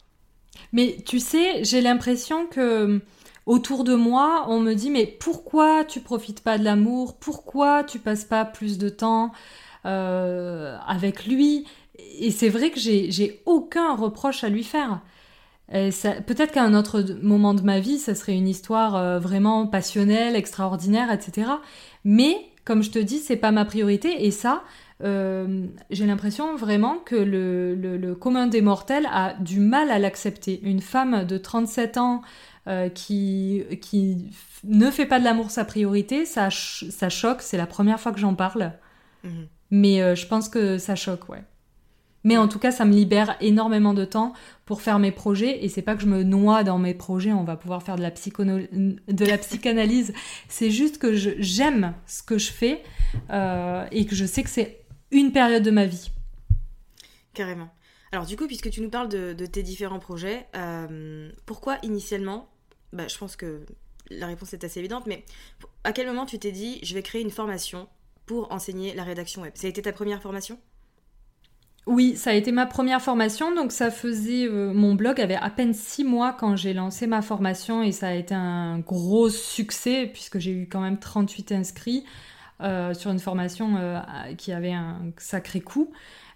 Mais 0.72 0.98
tu 1.04 1.20
sais, 1.20 1.64
j'ai 1.64 1.80
l'impression 1.80 2.46
que 2.46 3.00
autour 3.46 3.84
de 3.84 3.94
moi, 3.94 4.46
on 4.48 4.60
me 4.60 4.74
dit 4.74 4.90
mais 4.90 5.06
pourquoi 5.06 5.84
tu 5.84 6.00
profites 6.00 6.40
pas 6.40 6.58
de 6.58 6.64
l'amour? 6.64 7.16
Pourquoi 7.18 7.84
tu 7.84 7.98
passes 7.98 8.24
pas 8.24 8.44
plus 8.44 8.78
de 8.78 8.88
temps 8.88 9.32
euh, 9.86 10.76
avec 10.86 11.26
lui? 11.26 11.66
Et 12.18 12.30
c'est 12.30 12.48
vrai 12.48 12.70
que 12.70 12.80
j'ai 12.80 13.42
aucun 13.46 13.94
reproche 13.94 14.44
à 14.44 14.48
lui 14.48 14.64
faire. 14.64 15.00
Peut-être 15.70 16.52
qu'à 16.52 16.62
un 16.62 16.74
autre 16.74 17.02
moment 17.22 17.54
de 17.54 17.62
ma 17.62 17.80
vie, 17.80 17.98
ça 17.98 18.14
serait 18.14 18.36
une 18.36 18.48
histoire 18.48 18.96
euh, 18.96 19.18
vraiment 19.18 19.66
passionnelle, 19.66 20.36
extraordinaire, 20.36 21.10
etc. 21.10 21.48
Mais 22.04 22.36
comme 22.64 22.82
je 22.82 22.90
te 22.90 22.98
dis, 22.98 23.18
c'est 23.18 23.36
pas 23.36 23.50
ma 23.50 23.64
priorité 23.64 24.26
et 24.26 24.30
ça, 24.30 24.62
euh, 25.02 25.66
j'ai 25.90 26.06
l'impression 26.06 26.56
vraiment 26.56 26.98
que 26.98 27.16
le, 27.16 28.14
commun 28.14 28.46
des 28.46 28.62
mortels 28.62 29.08
a 29.12 29.34
du 29.34 29.60
mal 29.60 29.90
à 29.90 29.98
l'accepter. 29.98 30.60
Une 30.62 30.80
femme 30.80 31.24
de 31.24 31.36
37 31.36 31.98
ans 31.98 32.22
euh, 32.66 32.88
qui, 32.88 33.62
qui 33.80 34.30
ne 34.64 34.90
fait 34.90 35.06
pas 35.06 35.18
de 35.18 35.24
l'amour 35.24 35.50
sa 35.50 35.64
priorité, 35.64 36.24
ça, 36.24 36.48
ça 36.50 37.08
choque. 37.08 37.42
C'est 37.42 37.56
la 37.56 37.66
première 37.66 38.00
fois 38.00 38.12
que 38.12 38.20
j'en 38.20 38.34
parle. 38.34 38.72
Mhm. 39.22 39.48
Mais 39.70 40.02
euh, 40.02 40.14
je 40.14 40.26
pense 40.26 40.48
que 40.48 40.78
ça 40.78 40.94
choque, 40.94 41.28
ouais. 41.28 41.42
Mais 42.26 42.38
en 42.38 42.48
tout 42.48 42.58
cas, 42.58 42.70
ça 42.70 42.86
me 42.86 42.92
libère 42.92 43.36
énormément 43.40 43.92
de 43.92 44.06
temps 44.06 44.32
pour 44.64 44.80
faire 44.80 44.98
mes 44.98 45.12
projets. 45.12 45.62
Et 45.62 45.68
c'est 45.68 45.82
pas 45.82 45.94
que 45.94 46.00
je 46.00 46.06
me 46.06 46.22
noie 46.22 46.64
dans 46.64 46.78
mes 46.78 46.94
projets, 46.94 47.32
on 47.32 47.44
va 47.44 47.56
pouvoir 47.56 47.82
faire 47.82 47.96
de 47.96 48.02
la, 48.02 48.10
de 48.10 49.24
la 49.26 49.38
psychanalyse. 49.38 50.14
c'est 50.48 50.70
juste 50.70 50.96
que 50.96 51.12
j'aime 51.12 51.92
ce 52.06 52.22
que 52.22 52.38
je 52.38 52.50
fais 52.50 52.82
et 53.90 54.06
que 54.06 54.14
je 54.14 54.24
sais 54.24 54.42
que 54.42 54.48
c'est 54.48 54.86
une 55.10 55.32
période 55.32 55.62
de 55.62 55.70
ma 55.70 55.84
vie. 55.84 56.10
Carrément. 57.34 57.68
Alors 58.14 58.26
du 58.26 58.36
coup, 58.36 58.46
puisque 58.46 58.70
tu 58.70 58.80
nous 58.80 58.90
parles 58.90 59.08
de, 59.08 59.46
tes 59.46 59.64
différents 59.64 59.98
projets, 59.98 60.46
euh, 60.54 61.32
pourquoi 61.46 61.78
initialement, 61.82 62.48
bah, 62.94 63.08
je 63.08 63.18
pense 63.18 63.36
que 63.36 63.66
la 64.10 64.26
réponse 64.26 64.52
est 64.54 64.64
assez 64.64 64.80
évidente, 64.80 65.06
mais 65.06 65.24
à 65.84 65.92
quel 65.92 66.06
moment 66.06 66.26
tu 66.26 66.38
t'es 66.38 66.52
dit, 66.52 66.78
je 66.82 66.94
vais 66.94 67.02
créer 67.02 67.22
une 67.22 67.30
formation 67.30 67.88
pour 68.26 68.52
enseigner 68.52 68.94
la 68.94 69.04
rédaction 69.04 69.42
web? 69.42 69.52
Ça 69.54 69.66
a 69.66 69.70
été 69.70 69.82
ta 69.82 69.92
première 69.92 70.22
formation? 70.22 70.58
Oui, 71.86 72.16
ça 72.16 72.30
a 72.30 72.32
été 72.32 72.50
ma 72.50 72.64
première 72.64 73.02
formation, 73.02 73.54
donc 73.54 73.70
ça 73.70 73.90
faisait... 73.90 74.46
Euh, 74.46 74.72
mon 74.72 74.94
blog 74.94 75.20
avait 75.20 75.34
à 75.34 75.50
peine 75.50 75.74
six 75.74 76.04
mois 76.04 76.32
quand 76.32 76.56
j'ai 76.56 76.72
lancé 76.72 77.06
ma 77.06 77.20
formation 77.20 77.82
et 77.82 77.92
ça 77.92 78.08
a 78.08 78.14
été 78.14 78.34
un 78.34 78.78
gros 78.78 79.28
succès 79.28 80.08
puisque 80.10 80.38
j'ai 80.38 80.52
eu 80.52 80.66
quand 80.66 80.80
même 80.80 80.98
38 80.98 81.52
inscrits. 81.52 82.04
Euh, 82.60 82.94
sur 82.94 83.10
une 83.10 83.18
formation 83.18 83.76
euh, 83.76 84.00
qui 84.38 84.52
avait 84.52 84.72
un 84.72 85.10
sacré 85.18 85.60
coût. 85.60 85.90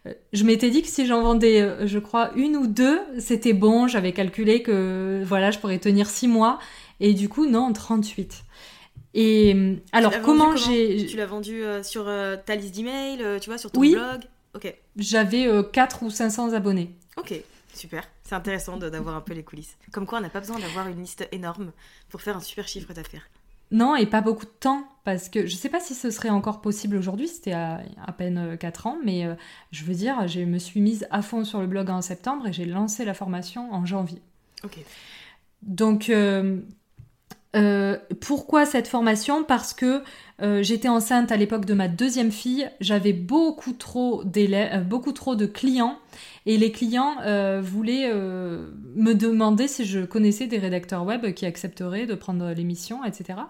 Euh, 0.07 0.15
je 0.33 0.45
m'étais 0.45 0.71
dit 0.71 0.83
que 0.83 0.89
si 0.89 1.07
j'en 1.07 1.23
vendais, 1.23 1.87
je 1.87 1.99
crois, 1.99 2.31
une 2.35 2.57
ou 2.57 2.67
deux, 2.67 3.01
c'était 3.19 3.53
bon. 3.53 3.89
J'avais 3.89 4.13
calculé 4.13 4.63
que 4.63 5.23
voilà, 5.25 5.51
je 5.51 5.59
pourrais 5.59 5.79
tenir 5.79 6.09
six 6.09 6.29
mois. 6.29 6.59
Et 7.01 7.15
du 7.15 7.29
coup, 7.29 7.47
non, 7.47 7.73
38. 7.73 8.45
Et 9.15 9.77
alors, 9.93 10.13
comment, 10.23 10.57
j'ai. 10.57 11.07
Tu 11.07 11.17
l'as 11.17 11.27
vendu 11.27 11.63
sur 11.83 12.05
ta 12.45 12.55
liste 12.55 12.75
d'emails, 12.75 13.41
tu 13.41 13.51
vois, 13.51 13.59
sur 13.59 13.71
ton 13.71 13.81
blog? 13.81 14.23
Ok. 14.55 14.75
J'avais 14.97 15.49
4 15.73 16.03
ou 16.03 16.11
500 16.11 16.53
abonnés. 16.53 16.95
Ok, 17.17 17.35
super. 17.75 18.05
C'est 18.25 18.35
intéressant 18.35 18.77
d'avoir 18.77 19.17
un 19.17 19.21
peu 19.21 19.35
les 19.35 19.43
coulisses. 19.43 19.77
Comme 19.93 20.07
quoi, 20.07 20.19
on 20.19 20.23
n'a 20.23 20.29
pas 20.29 20.41
besoin 20.41 20.59
d'avoir 20.59 20.87
une 20.89 21.01
liste 21.01 21.27
énorme 21.33 21.73
pour 22.11 22.21
faire 22.21 22.37
un 22.37 22.41
super 22.41 22.69
chiffre 22.69 22.93
d'affaires. 22.93 23.29
Non, 23.71 23.97
et 23.97 24.07
pas 24.07 24.21
beaucoup 24.21 24.47
de 24.47 24.51
temps, 24.51 24.85
parce 25.05 25.29
que 25.29 25.47
je 25.47 25.55
ne 25.55 25.59
sais 25.59 25.69
pas 25.69 25.81
si 25.81 25.95
ce 25.95 26.11
serait 26.11 26.31
encore 26.31 26.61
possible 26.61 26.97
aujourd'hui, 26.97 27.29
c'était 27.29 27.53
à, 27.53 27.81
à, 28.05 28.13
peine 28.13 28.57
4 28.59 28.87
euh, 28.87 28.91
ans, 28.91 28.99
mais 29.05 29.27
euh, 29.27 29.35
je 29.73 29.85
veux 29.85 29.95
dire, 29.95 30.27
je 30.27 30.41
me 30.41 30.59
suis 30.59 30.81
mise 30.81 31.07
à 31.11 31.23
fond 31.23 31.45
sur 31.45 31.61
le 31.61 31.67
blog 31.67 31.91
en 31.91 32.01
septembre 32.01 32.47
et 32.47 32.53
j'ai 32.53 32.65
lancé 32.65 33.05
la 33.05 33.15
formation 33.15 33.73
en 33.73 33.85
janvier. 33.85 34.23
Ok. 34.65 34.79
Donc, 35.63 36.09
euh, 36.09 36.61
pourquoi 38.21 38.65
cette 38.65 38.89
formation? 38.89 39.45
Parce 39.45 39.75
que 39.75 40.03
j'étais 40.61 40.89
enceinte 40.89 41.33
à 41.33 41.37
l'époque 41.37 41.65
de 41.65 41.75
ma 41.75 41.89
deuxième 41.89 42.31
fille, 42.31 42.71
j'avais 42.81 43.13
beaucoup 43.13 43.73
trop 43.73 44.23
d'élèves, 44.25 44.87
beaucoup 44.87 45.13
trop 45.13 45.35
de 45.35 45.47
clients 45.47 45.99
et 46.49 46.57
les 46.57 46.73
clients 46.73 47.17
euh, 47.27 47.61
voulaient 47.63 48.11
euh, 48.11 48.71
me 48.97 49.13
demander 49.13 49.69
si 49.69 49.85
je 49.85 50.01
connaissais 50.01 50.47
des 50.47 50.57
rédacteurs 50.57 51.05
web 51.05 51.35
qui 51.35 51.45
accepteraient 51.45 52.07
de 52.07 52.15
prendre 52.15 52.53
l'émission, 52.53 53.05
etc. 53.05 53.41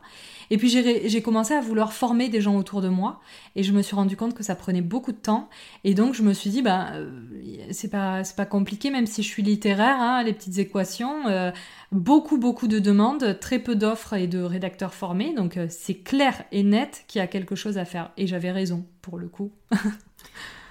Et 0.51 0.57
puis 0.57 0.69
j'ai 0.69 1.23
commencé 1.23 1.55
à 1.55 1.61
vouloir 1.61 1.93
former 1.93 2.29
des 2.29 2.41
gens 2.41 2.57
autour 2.57 2.83
de 2.83 2.89
moi 2.89 3.21
et 3.55 3.63
je 3.63 3.73
me 3.73 3.83
suis 3.83 3.95
rendu 3.95 4.17
compte 4.17 4.35
que 4.35 4.43
ça 4.43 4.57
prenait 4.57 4.83
beaucoup 4.83 5.13
de 5.13 5.17
temps. 5.17 5.49
Et 5.85 5.95
donc 5.95 6.15
je 6.15 6.25
me 6.25 6.33
suis 6.33 6.51
dit, 6.51 6.61
bah, 6.61 6.89
euh, 6.95 7.09
c'est 7.71 7.89
pas, 7.89 8.23
pas 8.37 8.47
compliqué, 8.47 8.91
même 8.91 9.07
si 9.07 9.23
je 9.23 9.29
suis 9.29 9.45
littéraire, 9.45 10.01
hein, 10.01 10.25
les 10.25 10.33
petites 10.33 10.59
équations. 10.59 11.23
beaucoup, 11.93 12.37
beaucoup 12.37 12.67
de 12.67 12.81
demandes, 12.81 13.39
très 13.39 13.61
peu 13.61 13.77
d'offres 13.77 14.15
et 14.15 14.27
de 14.27 14.41
rédacteurs 14.41 14.93
formés. 14.93 15.33
Donc 15.35 15.57
c'est 15.69 15.99
clair 15.99 16.43
et 16.51 16.65
net 16.65 17.05
qu'il 17.07 17.21
y 17.21 17.23
a 17.23 17.29
quelque 17.29 17.55
chose 17.55 17.79
à 17.79 17.85
faire. 17.85 18.11
Et 18.17 18.27
j'avais 18.27 18.51
raison 18.51 18.85
pour 19.03 19.19
le 19.19 19.29
coup. 19.29 19.53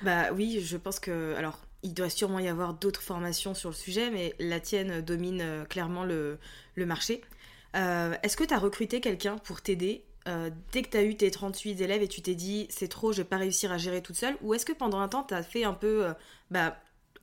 bah 0.01 0.33
oui, 0.35 0.59
je 0.61 0.75
pense 0.75 0.99
que. 0.99 1.33
Alors 1.37 1.57
il 1.83 1.93
doit 1.93 2.09
sûrement 2.09 2.39
y 2.39 2.47
avoir 2.47 2.73
d'autres 2.73 3.01
formations 3.01 3.53
sur 3.53 3.69
le 3.69 3.75
sujet, 3.75 4.09
mais 4.09 4.33
la 4.39 4.59
tienne 4.59 5.01
domine 5.01 5.41
euh, 5.41 5.65
clairement 5.65 6.03
le, 6.03 6.39
marché. 6.77 7.21
Est-ce 7.73 8.35
que 8.35 8.43
tu 8.43 8.53
as 8.53 8.59
recruté 8.59 9.01
quelqu'un 9.01 9.37
pour 9.37 9.61
t'aider? 9.61 10.03
Dès 10.71 10.81
que 10.81 10.89
tu 10.89 10.97
as 10.97 11.03
eu 11.03 11.15
tes 11.15 11.29
38 11.29 11.79
élèves 11.79 12.01
et 12.01 12.07
tu 12.07 12.21
t'es 12.21 12.33
dit 12.33 12.65
c'est 12.69 12.87
trop, 12.87 13.11
je 13.11 13.17
vais 13.17 13.27
pas 13.27 13.37
réussir 13.37 13.71
à 13.71 13.77
gérer 13.77 14.01
toute 14.01 14.15
seule 14.15 14.35
Ou 14.41 14.55
est-ce 14.55 14.65
que 14.65 14.73
pendant 14.73 14.99
un 14.99 15.07
temps, 15.07 15.23
tu 15.23 15.35
as 15.35 15.43
fait 15.43 15.63
un 15.63 15.73
peu. 15.73 16.07
bah, 16.49 16.75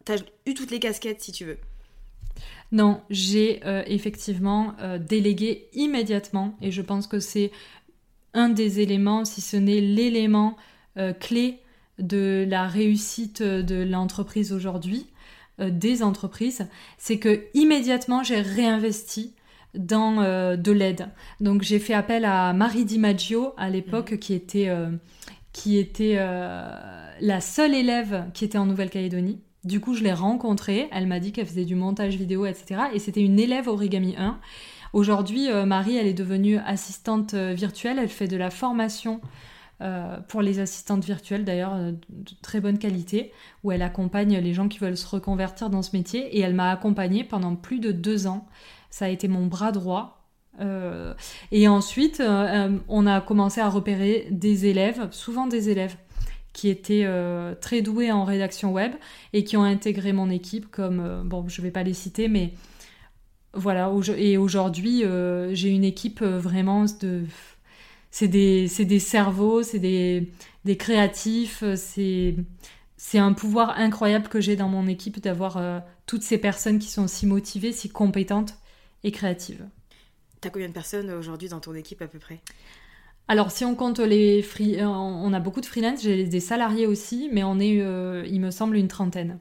tu 0.07 0.13
as 0.13 0.17
eu 0.47 0.55
toutes 0.55 0.71
les 0.71 0.79
casquettes 0.79 1.21
si 1.21 1.33
tu 1.33 1.45
veux? 1.45 1.59
Non, 2.71 3.03
j'ai 3.11 3.61
effectivement 3.87 4.77
délégué 5.01 5.69
immédiatement 5.73 6.57
et 6.63 6.71
je 6.71 6.83
pense 6.83 7.09
que 7.09 7.19
c'est 7.19 7.51
un 8.33 8.49
des 8.49 8.79
éléments, 8.79 9.25
si 9.25 9.41
ce 9.41 9.57
n'est 9.57 9.81
l'élément 9.81 10.57
clé 11.19 11.64
de 11.99 12.45
la 12.49 12.67
réussite 12.67 13.43
de 13.43 13.83
l'entreprise 13.83 14.53
aujourd'hui, 14.53 15.07
euh, 15.61 15.71
des 15.71 16.03
entreprises, 16.03 16.67
c'est 16.99 17.21
que 17.21 17.45
immédiatement 17.55 18.25
j'ai 18.25 18.41
réinvesti 18.41 19.35
dans 19.75 20.21
euh, 20.21 20.57
de 20.57 20.73
l'aide. 20.73 21.09
Donc 21.41 21.63
j'ai 21.63 21.79
fait 21.79 21.95
appel 21.95 22.25
à 22.25 22.53
Marie 22.53 22.85
DiMaggio 22.85 23.55
à 23.57 23.71
l'époque 23.71 24.13
mhm. 24.13 24.19
qui 24.19 24.35
était, 24.35 24.69
euh, 24.69 24.91
qui 25.53 25.79
était 25.79 26.17
la 26.17 27.41
seule 27.41 27.73
élève 27.75 28.25
qui 28.35 28.45
était 28.45 28.59
en 28.59 28.67
Nouvelle-Calédonie. 28.67 29.41
Du 29.63 29.81
coup, 29.81 29.95
je 29.95 30.03
l'ai 30.03 30.13
rencontrée. 30.13 30.89
Elle 30.91 31.07
m'a 31.07 31.21
dit 31.21 31.31
qu'elle 31.31 31.47
faisait 31.47 31.65
du 31.65 31.77
montage 31.77 32.17
vidéo, 32.17 32.45
etc. 32.45 32.83
Et 32.93 32.99
c'était 32.99 33.23
une 33.23 33.39
élève 33.39 33.69
Origami 33.69 34.17
1. 34.19 34.41
Aujourd'hui, 34.93 35.49
Marie, 35.65 35.97
elle 35.97 36.09
est 36.09 36.13
devenue 36.13 36.59
assistante 36.59 37.35
virtuelle. 37.35 37.99
Elle 38.01 38.09
fait 38.09 38.29
de 38.29 38.37
la 38.37 38.51
formation 38.51 39.21
euh, 39.81 40.19
pour 40.29 40.41
les 40.41 40.61
assistantes 40.61 41.05
virtuelles 41.05 41.45
d'ailleurs 41.45 41.75
euh, 41.75 41.91
de 41.91 42.31
très 42.43 42.61
bonne 42.61 42.79
qualité, 42.79 43.33
où 43.65 43.73
elle 43.73 43.83
accompagne 43.83 44.39
les 44.39 44.55
gens 44.55 44.69
qui 44.69 44.79
veulent 44.79 44.97
se 44.97 45.07
reconvertir 45.07 45.69
dans 45.69 45.83
ce 45.83 45.97
métier 45.97 46.37
et 46.37 46.41
elle 46.41 46.55
m'a 46.55 46.71
accompagnée 46.71 47.25
pendant 47.25 47.57
plus 47.57 47.81
de 47.81 47.91
deux 47.91 48.29
ans. 48.29 48.47
Ça 48.91 49.07
a 49.07 49.09
été 49.09 49.27
mon 49.27 49.47
bras 49.47 49.73
droit. 49.73 50.25
Euh, 50.61 51.13
et 51.51 51.67
ensuite, 51.67 52.23
on 52.89 53.07
a 53.07 53.21
commencé 53.21 53.61
à 53.61 53.69
repérer 53.69 54.29
des 54.31 54.67
élèves, 54.67 55.09
souvent 55.11 55.49
des 55.49 55.71
élèves 55.71 55.97
qui 56.53 56.69
étaient 56.69 57.09
très 57.61 57.83
doués 57.83 58.13
en 58.13 58.23
rédaction 58.23 58.73
web 58.73 58.93
et 59.33 59.43
qui 59.43 59.57
ont 59.57 59.65
intégré 59.65 60.13
mon 60.13 60.31
équipe 60.31 60.71
comme, 60.71 61.25
bon, 61.25 61.49
je 61.49 61.61
vais 61.61 61.73
pas 61.73 61.83
les 61.83 61.95
citer, 61.95 62.29
mais 62.29 62.53
voilà, 63.53 63.93
et 64.17 64.37
aujourd'hui, 64.37 65.03
j'ai 65.53 65.71
une 65.71 65.83
équipe 65.83 66.23
vraiment 66.23 66.85
de 67.01 67.25
c'est 68.15 68.29
des, 68.29 68.69
des, 68.69 69.01
cerveaux, 69.01 69.65
c'est 69.65 69.81
des, 69.81 70.31
des, 70.65 70.77
créatifs, 70.77 71.65
c'est, 71.75 72.37
c'est 72.97 73.19
un 73.19 73.33
pouvoir 73.33 73.71
incroyable 73.71 74.29
que 74.29 74.41
j'ai 74.41 74.55
dans 74.55 74.69
mon 74.69 74.87
équipe 74.87 75.21
d'avoir 75.21 75.57
euh, 75.57 75.81
toutes 76.07 76.23
ces 76.23 76.39
personnes 76.39 76.79
qui 76.79 76.87
sont 76.87 77.09
si 77.09 77.27
motivées, 77.27 77.73
si 77.73 77.89
compétentes 77.89 78.55
et 79.03 79.11
créatives. 79.11 79.67
T'as 80.41 80.51
combien 80.51 80.69
de 80.69 80.73
personnes 80.73 81.11
aujourd'hui 81.11 81.49
dans 81.49 81.59
ton 81.59 81.75
équipe 81.75 82.03
à 82.03 82.07
peu 82.07 82.21
près? 82.21 82.41
Alors, 83.27 83.51
si 83.51 83.65
on 83.65 83.75
compte 83.75 83.99
les 83.99 84.43
free... 84.43 84.79
Euh, 84.79 84.87
on 84.87 85.33
a 85.33 85.41
beaucoup 85.41 85.61
de 85.61 85.67
freelance, 85.67 86.05
j'ai 86.05 86.23
des 86.23 86.39
salariés 86.39 86.87
aussi, 86.87 87.29
mais 87.33 87.43
on 87.43 87.59
est, 87.59 87.81
euh, 87.81 88.25
il 88.29 88.41
me 88.41 88.53
semble, 88.53 88.77
une 88.77 88.87
trentaine. 88.87 89.41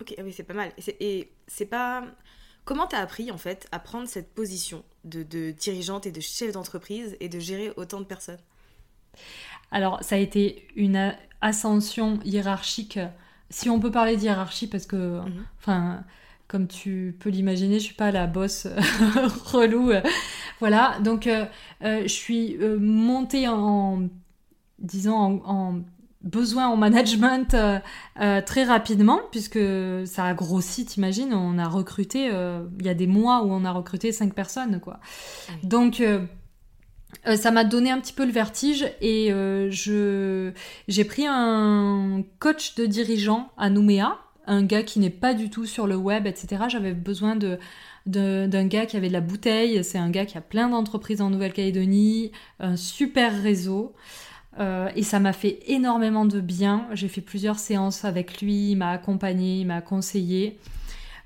Ok, 0.00 0.16
ah 0.18 0.22
oui, 0.24 0.32
c'est 0.32 0.42
pas 0.42 0.54
mal. 0.54 0.72
Et 0.98 1.30
c'est 1.46 1.66
pas. 1.66 2.02
Comment 2.68 2.86
t'as 2.86 2.98
appris 2.98 3.32
en 3.32 3.38
fait 3.38 3.66
à 3.72 3.78
prendre 3.78 4.06
cette 4.06 4.34
position 4.34 4.84
de, 5.06 5.52
dirigeante 5.52 6.04
et 6.04 6.12
de 6.12 6.20
chef 6.20 6.52
d'entreprise 6.52 7.16
et 7.18 7.30
de 7.30 7.40
gérer 7.40 7.72
autant 7.78 7.98
de 7.98 8.04
personnes? 8.04 8.36
Alors 9.70 10.04
ça 10.04 10.16
a 10.16 10.18
été 10.18 10.68
une 10.76 11.14
ascension 11.40 12.20
hiérarchique, 12.26 13.00
si 13.48 13.70
on 13.70 13.80
peut 13.80 13.90
parler 13.90 14.18
de 14.18 14.20
hiérarchie, 14.20 14.66
parce 14.66 14.84
que, 14.84 14.96
mhm. 14.96 15.46
enfin, 15.56 16.04
comme 16.46 16.68
tu 16.68 17.16
peux 17.18 17.30
l'imaginer, 17.30 17.78
je 17.78 17.84
suis 17.84 17.94
pas 17.94 18.10
la 18.10 18.26
bosse 18.26 18.66
relou. 19.46 19.90
voilà, 20.60 20.98
donc 21.02 21.26
euh, 21.26 21.46
euh, 21.84 22.02
je 22.02 22.08
suis 22.08 22.58
euh, 22.58 22.78
montée 22.78 23.48
en, 23.48 24.10
disons, 24.78 25.40
en 25.46 25.80
besoin 26.22 26.68
en 26.68 26.76
management 26.76 27.54
euh, 27.54 27.78
euh, 28.20 28.40
très 28.42 28.64
rapidement, 28.64 29.20
puisque 29.30 29.60
ça 30.04 30.24
a 30.24 30.34
grossi, 30.34 30.84
t'imagines, 30.84 31.32
on 31.32 31.58
a 31.58 31.68
recruté, 31.68 32.30
euh, 32.32 32.64
il 32.80 32.86
y 32.86 32.88
a 32.88 32.94
des 32.94 33.06
mois 33.06 33.42
où 33.44 33.52
on 33.52 33.64
a 33.64 33.70
recruté 33.70 34.12
cinq 34.12 34.34
personnes, 34.34 34.80
quoi. 34.80 35.00
Donc, 35.62 36.02
ça 37.36 37.50
m'a 37.50 37.64
donné 37.64 37.90
un 37.90 38.00
petit 38.00 38.12
peu 38.12 38.26
le 38.26 38.32
vertige 38.32 38.86
et 39.00 39.30
je 39.70 40.52
j'ai 40.88 41.04
pris 41.04 41.26
un 41.26 42.22
coach 42.38 42.74
de 42.74 42.86
dirigeant 42.86 43.50
à 43.56 43.70
Nouméa, 43.70 44.18
un 44.46 44.62
gars 44.62 44.82
qui 44.82 44.98
n'est 44.98 45.10
pas 45.10 45.34
du 45.34 45.48
tout 45.48 45.64
sur 45.64 45.86
le 45.86 45.96
web, 45.96 46.26
etc. 46.26 46.64
J'avais 46.68 46.94
besoin 46.94 47.36
de 47.36 47.58
d'un 48.06 48.66
gars 48.66 48.86
qui 48.86 48.96
avait 48.96 49.08
de 49.08 49.12
la 49.12 49.20
bouteille, 49.20 49.84
c'est 49.84 49.98
un 49.98 50.08
gars 50.08 50.24
qui 50.24 50.38
a 50.38 50.40
plein 50.40 50.70
d'entreprises 50.70 51.20
en 51.20 51.28
Nouvelle-Calédonie, 51.28 52.32
un 52.58 52.76
super 52.76 53.42
réseau. 53.42 53.94
Euh, 54.58 54.90
et 54.96 55.02
ça 55.02 55.20
m'a 55.20 55.32
fait 55.32 55.60
énormément 55.66 56.24
de 56.24 56.40
bien. 56.40 56.86
J'ai 56.92 57.08
fait 57.08 57.20
plusieurs 57.20 57.58
séances 57.58 58.04
avec 58.04 58.40
lui, 58.40 58.72
il 58.72 58.76
m'a 58.76 58.90
accompagné, 58.90 59.60
il 59.60 59.66
m'a 59.66 59.80
conseillé. 59.80 60.58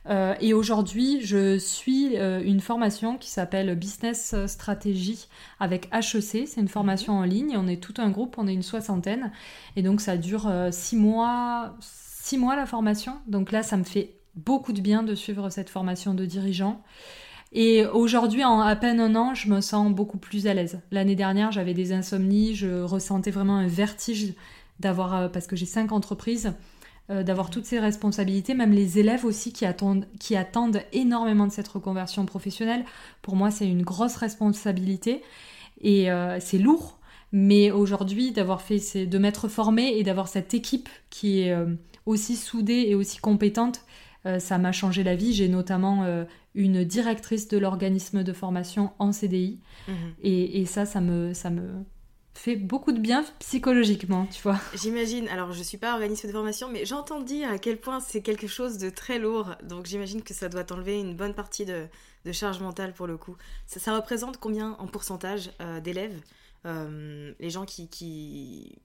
Euh, 0.09 0.35
et 0.41 0.53
aujourd'hui, 0.53 1.21
je 1.25 1.59
suis 1.59 2.19
euh, 2.19 2.43
une 2.45 2.61
formation 2.61 3.17
qui 3.17 3.31
s'appelle 3.31 3.75
Business 3.77 4.35
Stratégie 4.47 5.29
avec 5.61 5.89
HEC. 5.93 6.47
C'est 6.47 6.61
une 6.61 6.69
formation 6.69 7.15
en 7.15 7.23
ligne. 7.23 7.57
On 7.57 7.69
est 7.69 7.83
tout 7.83 7.95
un 7.99 8.11
groupe, 8.11 8.37
on 8.37 8.47
est 8.47 8.55
une 8.55 8.63
soixantaine. 8.63 9.33
Et 9.77 9.83
donc, 9.83 10.01
ça 10.01 10.17
dure 10.17 10.53
six 10.71 10.97
mois, 10.97 11.77
six 11.81 12.37
mois 12.37 12.57
la 12.57 12.67
formation. 12.67 13.15
Donc 13.27 13.53
là, 13.53 13.63
ça 13.63 13.77
me 13.77 13.85
fait 13.85 14.17
beaucoup 14.35 14.73
de 14.73 14.81
bien 14.81 15.03
de 15.03 15.15
suivre 15.15 15.51
cette 15.51 15.71
formation 15.71 16.15
de 16.15 16.27
dirigeant. 16.27 16.83
Et 17.53 17.85
aujourd'hui, 17.85 18.45
en 18.45 18.61
à 18.61 18.75
peine 18.77 18.99
un 18.99 19.15
an, 19.15 19.35
je 19.35 19.49
me 19.49 19.61
sens 19.61 19.93
beaucoup 19.93 20.17
plus 20.17 20.47
à 20.47 20.55
l'aise. 20.55 20.81
L'année 20.91 21.15
dernière, 21.15 21.53
j'avais 21.53 21.75
des 21.75 21.93
insomnies, 21.93 22.55
je 22.55 22.81
ressentais 22.83 23.31
vraiment 23.31 23.57
un 23.57 23.67
vertige 23.67 24.35
d'avoir, 24.81 25.15
euh, 25.15 25.29
parce 25.29 25.47
que 25.47 25.55
j'ai 25.55 25.67
cinq 25.67 25.93
entreprises, 25.93 26.55
euh, 27.11 27.23
d'avoir 27.23 27.51
toutes 27.51 27.67
ces 27.67 27.79
responsabilités, 27.79 28.55
même 28.55 28.73
les 28.73 28.99
élèves 28.99 29.27
aussi 29.27 29.53
qui 29.53 29.67
attendent, 29.67 30.07
qui 30.19 30.35
attendent 30.35 30.81
énormément 30.93 31.47
de 31.47 31.53
cette 31.53 31.69
reconversion 31.69 32.25
professionnelle. 32.25 32.87
Pour 33.21 33.37
moi, 33.37 33.51
c'est 33.51 33.69
une 33.69 33.83
grosse 33.83 34.17
responsabilité 34.17 35.23
et 35.83 36.11
euh, 36.11 36.41
c'est 36.41 36.59
lourd. 36.59 36.99
Mais 37.33 37.71
aujourd'hui, 37.71 38.33
d'avoir 38.33 38.63
fait, 38.63 39.07
de 39.07 39.19
m'être 39.19 39.49
formée 39.49 39.99
et 39.99 40.03
d'avoir 40.03 40.29
cette 40.29 40.53
équipe 40.53 40.91
qui 41.09 41.41
est 41.41 41.57
aussi 42.05 42.37
soudée 42.37 42.85
et 42.89 42.95
aussi 42.95 43.21
compétente, 43.21 43.81
ça 44.39 44.59
m'a 44.59 44.71
changé 44.71 45.03
la 45.03 45.15
vie. 45.15 45.33
J'ai 45.33 45.49
notamment 45.49 46.05
une 46.55 46.85
directrice 46.85 47.49
de 47.49 47.59
l'organisme 47.59 48.23
de 48.23 48.33
formation 48.33 48.93
en 48.99 49.13
CDI. 49.13 49.59
Mhm. 49.89 50.15
Et, 50.23 50.67
ça, 50.67 50.85
ça 50.85 51.01
me, 51.01 51.33
ça 51.33 51.51
me 51.51 51.85
fait 52.35 52.57
beaucoup 52.57 52.93
de 52.93 52.99
bien 52.99 53.25
psychologiquement, 53.39 54.27
tu 54.27 54.43
vois. 54.43 54.59
J'imagine, 54.75 55.29
alors 55.29 55.53
je 55.53 55.63
suis 55.63 55.79
pas 55.79 55.95
organisme 55.95 56.29
de 56.29 56.33
formation, 56.33 56.69
mais 56.71 56.85
j'entends 56.85 57.21
dire 57.21 57.51
à 57.51 57.59
quel 57.59 57.79
point 57.79 58.01
c'est 58.01 58.23
quelque 58.23 58.47
chose 58.47 58.79
de 58.79 58.91
très 58.91 59.19
lourd. 59.19 59.55
Donc 59.63 59.87
j'imagine 59.87 60.23
que 60.23 60.35
ça 60.35 60.49
doit 60.49 60.65
t'enlever 60.65 60.99
une 60.99 61.15
bonne 61.15 61.35
partie 61.35 61.65
de, 61.65 61.87
charge 62.33 62.61
mentale 62.61 62.93
pour 62.95 63.07
le 63.07 63.17
coup. 63.17 63.37
Ça, 63.67 63.95
représente 63.95 64.39
combien 64.39 64.73
en 64.79 64.87
pourcentage 64.87 65.51
euh, 65.61 65.81
d'élèves 65.81 66.21
euh, 66.67 67.33
Les 67.41 67.51
gens 67.51 67.65
qui, 67.65 68.79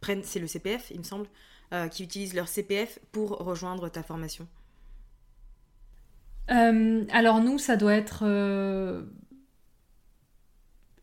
prennent, 0.00 0.22
c'est 0.22 0.40
le 0.40 0.46
CPF, 0.46 0.90
il 0.90 0.98
me 0.98 1.04
semble, 1.04 1.26
euh, 1.72 1.88
qui 1.88 2.04
utilisent 2.04 2.34
leur 2.34 2.48
CPF 2.48 2.98
pour 3.12 3.30
rejoindre 3.38 3.88
ta 3.88 4.02
formation? 4.02 4.46
Euh, 6.50 7.04
alors 7.12 7.40
nous, 7.40 7.58
ça 7.58 7.76
doit 7.76 7.94
être, 7.94 8.20
euh, 8.22 9.02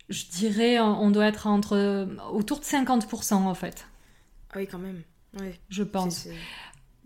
je 0.10 0.26
dirais, 0.28 0.80
on 0.80 1.12
doit 1.12 1.26
être 1.26 1.48
entre 1.48 2.08
autour 2.32 2.60
de 2.60 2.66
50% 2.66 3.34
en 3.34 3.54
fait. 3.54 3.88
Ah 4.52 4.56
oui, 4.58 4.68
quand 4.68 4.80
même. 4.80 5.02
Oui. 5.40 5.52
Je 5.70 5.84
pense. 5.84 6.28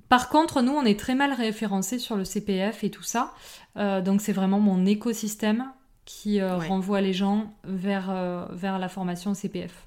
Par 0.10 0.30
contre, 0.30 0.62
nous, 0.62 0.71
on 0.71 0.86
est 0.86 1.00
très 1.00 1.15
mal 1.15 1.34
référencés 1.34 2.00
sur 2.00 2.15
le 2.15 2.23
CPF 2.23 2.84
et 2.84 2.91
tout 2.91 3.04
ça. 3.04 3.34
Euh, 3.78 4.02
donc 4.02 4.21
c'est 4.21 4.34
vraiment 4.34 4.60
mon 4.60 4.86
écosystème 4.86 5.71
qui 6.06 6.41
renvoie 6.41 7.02
les 7.02 7.12
gens 7.12 7.54
vers, 7.65 8.47
vers 8.52 8.80
la 8.80 8.88
formation 8.88 9.34
CPF. 9.34 9.87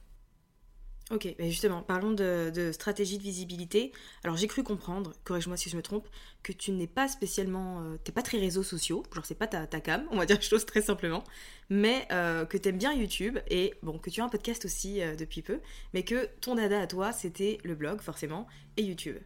Ok, 1.10 1.34
justement, 1.40 1.82
parlons 1.82 2.12
de, 2.12 2.70
stratégie 2.72 3.18
de 3.18 3.22
visibilité. 3.22 3.92
Alors 4.22 4.36
j'ai 4.36 4.46
cru 4.46 4.62
comprendre, 4.62 5.12
corrige-moi 5.24 5.56
si 5.56 5.68
je 5.68 5.76
me 5.76 5.82
trompe, 5.82 6.06
que 6.44 6.52
tu 6.52 6.70
n'es 6.70 6.86
pas 6.86 7.08
spécialement, 7.08 7.80
euh, 7.80 7.96
t'es 8.04 8.12
pas 8.12 8.22
très 8.22 8.38
réseaux 8.38 8.62
sociaux, 8.62 9.02
genre 9.12 9.26
c'est 9.26 9.34
pas 9.34 9.48
ta, 9.48 9.66
ta, 9.66 9.80
cam, 9.80 10.04
on 10.12 10.18
va 10.18 10.26
dire 10.26 10.36
les 10.36 10.42
choses 10.42 10.64
très 10.64 10.82
simplement, 10.82 11.24
mais 11.68 12.06
euh, 12.12 12.44
que 12.44 12.56
t'aimes 12.56 12.78
bien 12.78 12.92
YouTube 12.92 13.40
et 13.48 13.74
bon 13.82 13.98
que 13.98 14.08
tu 14.08 14.20
as 14.20 14.24
un 14.24 14.28
podcast 14.28 14.64
aussi 14.64 15.02
euh, 15.02 15.16
depuis 15.16 15.42
peu, 15.42 15.58
mais 15.94 16.04
que 16.04 16.28
ton 16.40 16.54
dada 16.54 16.80
à 16.80 16.86
toi 16.86 17.10
c'était 17.10 17.58
le 17.64 17.74
blog 17.74 18.00
forcément 18.00 18.46
et 18.76 18.84
YouTube. 18.84 19.16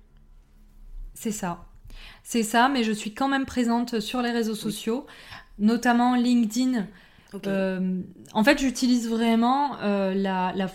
C'est 1.13 1.33
ça, 1.33 1.67
c'est 2.23 2.43
ça, 2.43 2.71
mais 2.71 2.83
je 2.83 2.93
suis 2.93 3.13
quand 3.13 3.29
même 3.29 3.45
présente 3.45 4.01
sur 4.01 4.23
les 4.23 4.31
réseaux 4.31 4.55
sociaux, 4.55 5.05
notamment 5.59 6.17
LinkedIn. 6.17 6.87
en 7.35 8.45
fait, 8.45 8.59
j'utilise 8.59 9.09
vraiment 9.09 9.77
la, 9.81 10.53
la 10.57 10.69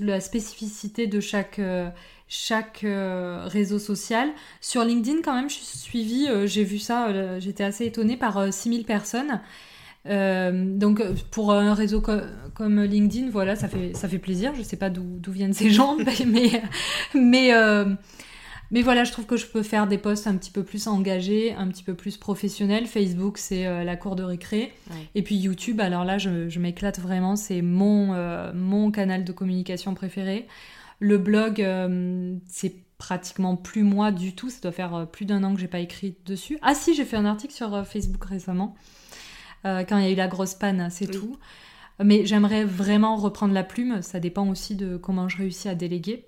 la 0.00 0.20
spécificité 0.20 1.06
de 1.06 1.20
chaque, 1.20 1.58
euh, 1.58 1.88
chaque 2.28 2.84
euh, 2.84 3.42
réseau 3.46 3.78
social. 3.78 4.28
Sur 4.60 4.84
LinkedIn, 4.84 5.22
quand 5.22 5.34
même, 5.34 5.48
je 5.48 5.54
suis 5.54 5.78
suivie, 5.78 6.26
euh, 6.28 6.46
j'ai 6.46 6.64
vu 6.64 6.78
ça, 6.78 7.38
j'étais 7.38 7.64
assez 7.64 7.86
étonnée 7.86 8.16
par 8.16 8.52
6000 8.52 8.84
personnes. 8.84 9.40
donc 10.04 11.02
pour 11.30 11.52
un 11.52 11.74
réseau 11.74 12.02
comme 12.54 12.82
LinkedIn, 12.82 13.30
voilà, 13.30 13.56
ça 13.56 13.68
fait 13.68 13.94
ça 13.94 14.08
fait 14.08 14.18
plaisir. 14.18 14.54
Je 14.54 14.62
sais 14.62 14.76
pas 14.76 14.90
d'où 14.90 15.32
viennent 15.32 15.54
ces 15.54 15.70
gens, 15.70 15.96
mais 17.14 17.52
mais 18.70 18.82
voilà, 18.82 19.04
je 19.04 19.12
trouve 19.12 19.24
que 19.24 19.36
je 19.36 19.46
peux 19.46 19.62
faire 19.62 19.86
des 19.86 19.96
posts 19.96 20.26
un 20.26 20.36
petit 20.36 20.50
peu 20.50 20.62
plus 20.62 20.88
engagés, 20.88 21.54
un 21.54 21.68
petit 21.68 21.82
peu 21.82 21.94
plus 21.94 22.18
professionnels. 22.18 22.86
Facebook, 22.86 23.38
c'est 23.38 23.66
euh, 23.66 23.82
la 23.82 23.96
cour 23.96 24.14
de 24.14 24.22
récré. 24.22 24.74
Et 25.14 25.22
puis 25.22 25.36
YouTube, 25.36 25.80
alors 25.80 26.04
là, 26.04 26.18
je, 26.18 26.58
m'éclate 26.58 27.00
vraiment. 27.00 27.36
C'est 27.36 27.62
mon, 27.62 28.12
euh, 28.12 28.52
mon 28.52 28.90
canal 28.90 29.24
de 29.24 29.32
communication 29.32 29.94
préféré. 29.94 30.46
Le 31.00 31.16
blog, 31.16 31.62
euh, 31.62 32.36
c'est 32.46 32.74
pratiquement 32.98 33.56
plus 33.56 33.84
moi 33.84 34.12
du 34.12 34.34
tout. 34.34 34.50
Ça 34.50 34.60
doit 34.60 34.72
faire 34.72 35.06
plus 35.10 35.24
d'un 35.24 35.44
an 35.44 35.54
que 35.54 35.60
j'ai 35.60 35.68
pas 35.68 35.80
écrit 35.80 36.16
dessus. 36.26 36.58
Ah 36.60 36.74
si, 36.74 36.94
j'ai 36.94 37.06
fait 37.06 37.16
un 37.16 37.24
article 37.24 37.54
sur 37.54 37.86
Facebook 37.86 38.24
récemment. 38.24 38.74
quand 39.64 39.96
il 39.96 40.04
y 40.04 40.08
a 40.08 40.10
eu 40.10 40.16
la 40.16 40.28
grosse 40.28 40.54
panne, 40.54 40.88
c'est 40.90 41.06
tout. 41.06 41.38
Mais 42.04 42.26
j'aimerais 42.26 42.64
vraiment 42.64 43.16
reprendre 43.16 43.54
la 43.54 43.64
plume. 43.64 44.02
Ça 44.02 44.20
dépend 44.20 44.46
aussi 44.48 44.76
de 44.76 44.98
comment 44.98 45.28
je 45.28 45.38
réussis 45.38 45.68
à 45.68 45.74
déléguer. 45.74 46.26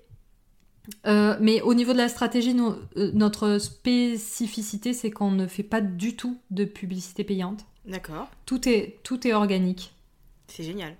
Euh, 1.05 1.37
mais 1.39 1.61
au 1.61 1.73
niveau 1.73 1.93
de 1.93 1.97
la 1.97 2.09
stratégie, 2.09 2.55
euh, 2.57 3.11
notre 3.13 3.57
spécificité, 3.57 4.93
c'est 4.93 5.11
qu'on 5.11 5.31
ne 5.31 5.47
fait 5.47 5.63
pas 5.63 5.81
du 5.81 6.15
tout 6.15 6.39
de 6.49 6.65
publicité 6.65 7.23
payante. 7.23 7.65
D'accord. 7.85 8.29
Tout 8.45 8.67
est, 8.67 8.99
tout 9.03 9.27
est 9.27 9.33
organique. 9.33 9.93
C'est 10.47 10.63
génial. 10.63 10.95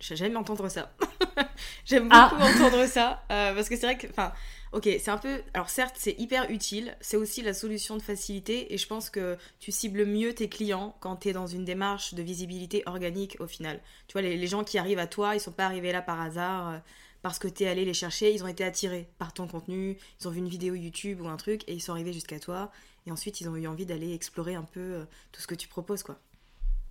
J'aime 0.00 0.36
entendre 0.36 0.68
ça. 0.68 0.92
J'aime 1.84 2.08
ah. 2.10 2.30
beaucoup 2.30 2.42
entendre 2.42 2.86
ça. 2.86 3.22
Euh, 3.30 3.54
parce 3.54 3.68
que 3.68 3.76
c'est 3.76 3.86
vrai 3.86 3.96
que, 3.96 4.08
enfin, 4.08 4.32
ok, 4.72 4.88
c'est 4.98 5.10
un 5.10 5.18
peu. 5.18 5.42
Alors, 5.54 5.68
certes, 5.68 5.94
c'est 5.96 6.18
hyper 6.18 6.50
utile. 6.50 6.96
C'est 7.00 7.16
aussi 7.16 7.40
la 7.42 7.54
solution 7.54 7.96
de 7.96 8.02
facilité. 8.02 8.74
Et 8.74 8.78
je 8.78 8.86
pense 8.86 9.10
que 9.10 9.36
tu 9.60 9.70
cibles 9.70 10.04
mieux 10.04 10.34
tes 10.34 10.48
clients 10.48 10.96
quand 11.00 11.16
tu 11.16 11.28
es 11.28 11.32
dans 11.32 11.46
une 11.46 11.64
démarche 11.64 12.14
de 12.14 12.22
visibilité 12.22 12.82
organique 12.86 13.36
au 13.38 13.46
final. 13.46 13.80
Tu 14.08 14.12
vois, 14.12 14.22
les, 14.22 14.36
les, 14.36 14.46
gens 14.48 14.64
qui 14.64 14.76
arrivent 14.76 14.98
à 14.98 15.06
toi, 15.06 15.36
ils 15.36 15.40
sont 15.40 15.52
pas 15.52 15.66
arrivés 15.66 15.92
là 15.92 16.02
par 16.02 16.20
hasard 16.20 16.80
parce 17.22 17.38
que 17.38 17.48
tu 17.48 17.62
es 17.62 17.68
allé 17.68 17.84
les 17.84 17.94
chercher, 17.94 18.34
ils 18.34 18.44
ont 18.44 18.48
été 18.48 18.64
attirés 18.64 19.08
par 19.18 19.32
ton 19.32 19.46
contenu, 19.46 19.96
ils 20.20 20.28
ont 20.28 20.30
vu 20.30 20.40
une 20.40 20.48
vidéo 20.48 20.74
YouTube 20.74 21.20
ou 21.22 21.28
un 21.28 21.36
truc 21.36 21.62
et 21.68 21.72
ils 21.72 21.80
sont 21.80 21.92
arrivés 21.92 22.12
jusqu'à 22.12 22.38
toi 22.38 22.70
et 23.06 23.12
ensuite 23.12 23.40
ils 23.40 23.48
ont 23.48 23.56
eu 23.56 23.66
envie 23.66 23.86
d'aller 23.86 24.12
explorer 24.12 24.54
un 24.54 24.66
peu 24.70 24.80
euh, 24.80 25.04
tout 25.30 25.40
ce 25.40 25.46
que 25.46 25.54
tu 25.54 25.68
proposes 25.68 26.02
quoi. 26.02 26.18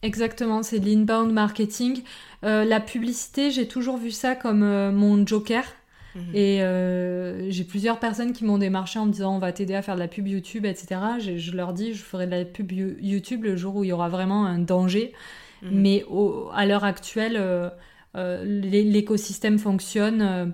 Exactement, 0.03 0.63
c'est 0.63 0.79
de 0.79 0.85
l'inbound 0.89 1.31
marketing. 1.31 2.01
Euh, 2.43 2.65
la 2.65 2.79
publicité, 2.79 3.51
j'ai 3.51 3.67
toujours 3.67 3.97
vu 3.97 4.09
ça 4.09 4.35
comme 4.35 4.63
euh, 4.63 4.91
mon 4.91 5.27
joker. 5.27 5.63
Mhm. 6.15 6.35
Et 6.35 7.51
j'ai 7.51 7.63
plusieurs 7.63 7.97
personnes 7.97 8.33
qui 8.33 8.43
m'ont 8.43 8.57
démarché 8.57 8.99
en 8.99 9.05
me 9.05 9.13
disant 9.13 9.35
on 9.35 9.39
va 9.39 9.53
t'aider 9.53 9.75
à 9.75 9.81
faire 9.81 9.95
de 9.95 10.01
la 10.01 10.09
pub 10.09 10.27
YouTube, 10.27 10.65
etc. 10.65 10.99
Je, 11.19 11.51
leur 11.55 11.71
dis 11.71 11.93
je 11.93 12.03
ferai 12.03 12.25
de 12.25 12.31
la 12.31 12.43
pub 12.43 12.69
YouTube 12.71 13.45
le 13.45 13.55
jour 13.55 13.77
où 13.77 13.85
il 13.85 13.87
y 13.87 13.93
aura 13.93 14.09
vraiment 14.09 14.45
un 14.45 14.59
danger. 14.59 15.13
Mhm. 15.61 15.69
Mais 15.71 16.03
à 16.53 16.65
l'heure 16.65 16.83
actuelle, 16.83 17.37
l'écosystème 18.15 19.59
fonctionne. 19.59 20.21
Euh, 20.21 20.45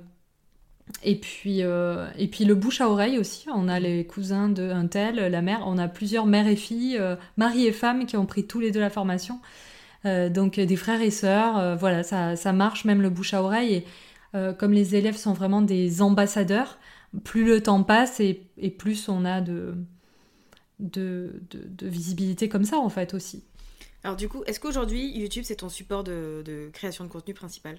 et 1.04 1.20
puis, 1.20 1.64
euh, 1.64 2.08
et 2.18 2.28
puis 2.28 2.46
le 2.46 2.56
bouche 2.56 2.82
à 2.82 2.90
oreille 2.90 3.18
aussi. 3.18 3.48
On 3.54 3.68
a 3.68 3.80
les 3.80 4.06
cousins 4.06 4.50
de 4.50 4.88
tel, 4.88 5.16
la 5.16 5.42
mère. 5.42 5.64
On 5.66 5.78
a 5.78 5.88
plusieurs 5.88 6.26
mères 6.26 6.48
et 6.48 6.56
filles, 6.56 7.00
mari 7.36 7.66
et 7.66 7.72
femme 7.72 8.06
qui 8.06 8.16
ont 8.16 8.26
pris 8.26 8.48
tous 8.48 8.60
les 8.60 8.72
deux 8.72 8.80
la 8.80 8.90
formation. 8.90 9.40
donc 10.06 10.60
des 10.60 10.76
frères 10.78 11.02
et 11.02 11.12
sœurs. 11.12 11.78
voilà, 11.78 12.04
ça, 12.04 12.54
marche 12.54 12.86
même 12.86 13.02
le 13.02 13.10
bouche 13.10 13.34
à 13.34 13.44
oreille. 13.44 13.74
Et 13.74 13.86
comme 14.58 14.72
les 14.72 14.96
élèves 14.96 15.18
sont 15.18 15.34
vraiment 15.34 15.62
des 15.62 16.02
ambassadeurs, 16.02 16.80
plus 17.24 17.46
le 17.46 17.62
temps 17.62 17.84
passe 17.84 18.20
et, 18.20 18.48
plus 18.78 19.10
on 19.10 19.26
a 19.26 19.42
de, 19.42 19.76
de, 20.80 21.32
visibilité 21.82 22.50
comme 22.50 22.64
ça 22.64 22.78
en 22.78 22.90
fait 22.90 23.14
aussi. 23.14 23.44
Alors 24.08 24.16
du 24.16 24.30
coup, 24.30 24.42
est-ce 24.46 24.62
qu'aujourd'hui 24.62 25.06
YouTube 25.18 25.44
c'est 25.46 25.58
ton 25.58 25.68
support 25.68 26.06
de, 26.06 26.70
création 26.72 27.04
de 27.04 27.10
contenu 27.10 27.34
principal? 27.34 27.78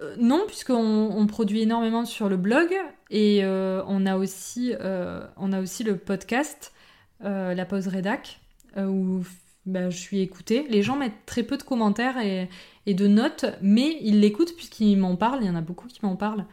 Euh, 0.00 0.16
non, 0.18 0.46
puisqu'on 0.48 1.12
on 1.16 1.26
produit 1.28 1.60
énormément 1.60 2.04
sur 2.04 2.28
le 2.28 2.36
blog 2.36 2.74
et 3.10 3.44
euh, 3.44 3.84
on, 3.86 4.04
a 4.04 4.16
aussi, 4.16 4.74
euh, 4.80 5.24
on 5.36 5.52
a 5.52 5.60
aussi 5.60 5.84
le 5.84 5.96
podcast, 5.96 6.72
la 7.20 7.64
pause 7.66 7.86
rédac, 7.86 8.40
où 8.76 9.22
bah, 9.64 9.90
je 9.90 9.96
suis 9.96 10.22
écoutée. 10.22 10.66
Les 10.68 10.82
gens 10.82 10.96
mettent 10.96 11.24
très 11.24 11.44
peu 11.44 11.56
de 11.56 11.62
commentaires 11.62 12.18
et, 12.18 12.48
de 12.92 13.06
notes, 13.06 13.44
mais 13.62 13.96
ils 14.00 14.18
l'écoutent 14.18 14.56
puisqu'ils 14.56 14.96
m'en 14.96 15.14
parlent. 15.14 15.38
Il 15.42 15.46
y 15.46 15.50
en 15.50 15.54
a 15.54 15.60
beaucoup 15.60 15.86
qui 15.86 16.00
m'en 16.02 16.16
parlent. 16.16 16.46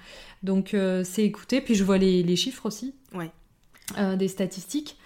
Donc 0.43 0.75
c'est 1.03 1.23
écouté. 1.23 1.59
Puis 1.59 1.73
je 1.73 1.83
vois 1.83 1.97
les, 1.97 2.21
les 2.21 2.35
chiffres 2.35 2.67
aussi. 2.67 2.93
Ouais. 3.15 3.31
des 4.15 4.27
statistiques. 4.27 4.99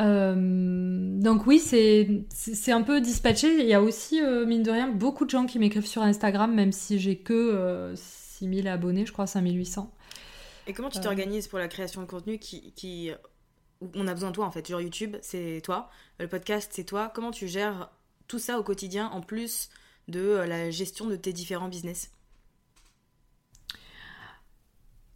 Euh, 0.00 1.18
donc 1.20 1.46
oui, 1.46 1.58
c'est 1.58 2.72
un 2.72 2.82
peu 2.82 3.00
dispatché. 3.00 3.60
Il 3.60 3.66
y 3.66 3.74
a 3.74 3.82
aussi, 3.82 4.22
euh, 4.22 4.46
mine 4.46 4.62
de 4.62 4.70
rien, 4.70 4.88
beaucoup 4.88 5.24
de 5.24 5.30
gens 5.30 5.46
qui 5.46 5.58
m'écrivent 5.58 5.86
sur 5.86 6.02
Instagram, 6.02 6.54
même 6.54 6.72
si 6.72 6.98
j'ai 6.98 7.18
que 7.18 7.94
6000 7.96 8.66
euh, 8.66 8.72
abonnés, 8.72 9.06
je 9.06 9.12
crois 9.12 9.26
5800. 9.26 9.92
Et 10.66 10.72
comment 10.72 10.90
tu 10.90 11.00
t'organises 11.00 11.48
pour 11.48 11.58
la 11.58 11.68
création 11.68 12.02
de 12.02 12.06
contenu 12.06 12.38
qui, 12.38 12.72
qui... 12.72 13.10
On 13.94 14.08
a 14.08 14.14
besoin 14.14 14.30
de 14.30 14.34
toi 14.34 14.46
en 14.46 14.50
fait? 14.50 14.66
Genre 14.68 14.80
YouTube, 14.80 15.16
c'est 15.20 15.60
toi. 15.62 15.90
Le 16.18 16.28
podcast, 16.28 16.70
c'est 16.74 16.84
toi. 16.84 17.10
Comment 17.14 17.30
tu 17.30 17.46
gères 17.46 17.90
tout 18.26 18.38
ça 18.38 18.58
au 18.58 18.62
quotidien 18.62 19.08
en 19.08 19.20
plus 19.20 19.68
de 20.08 20.42
la 20.46 20.70
gestion 20.70 21.06
de 21.06 21.14
tes 21.14 21.32
différents 21.32 21.68
business? 21.68 22.10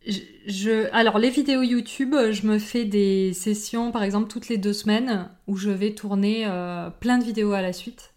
Je, 0.06 0.92
alors 0.94 1.18
les 1.18 1.30
vidéos 1.30 1.62
YouTube, 1.62 2.14
je 2.30 2.46
me 2.46 2.58
fais 2.58 2.84
des 2.84 3.34
sessions 3.34 3.92
par 3.92 4.02
exemple 4.02 4.28
toutes 4.28 4.48
les 4.48 4.56
deux 4.56 4.72
semaines 4.72 5.28
où 5.46 5.56
je 5.56 5.70
vais 5.70 5.94
tourner 5.94 6.46
euh, 6.46 6.88
plein 6.90 7.18
de 7.18 7.24
vidéos 7.24 7.52
à 7.52 7.60
la 7.60 7.72
suite. 7.72 8.14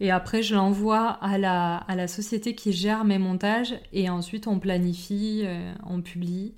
Et 0.00 0.10
après 0.10 0.42
je 0.42 0.54
l'envoie 0.54 1.08
à 1.08 1.36
la, 1.38 1.76
à 1.76 1.94
la 1.94 2.08
société 2.08 2.54
qui 2.54 2.72
gère 2.72 3.04
mes 3.04 3.18
montages 3.18 3.74
et 3.92 4.08
ensuite 4.08 4.46
on 4.46 4.58
planifie, 4.58 5.42
euh, 5.44 5.72
on 5.86 6.00
publie. 6.00 6.54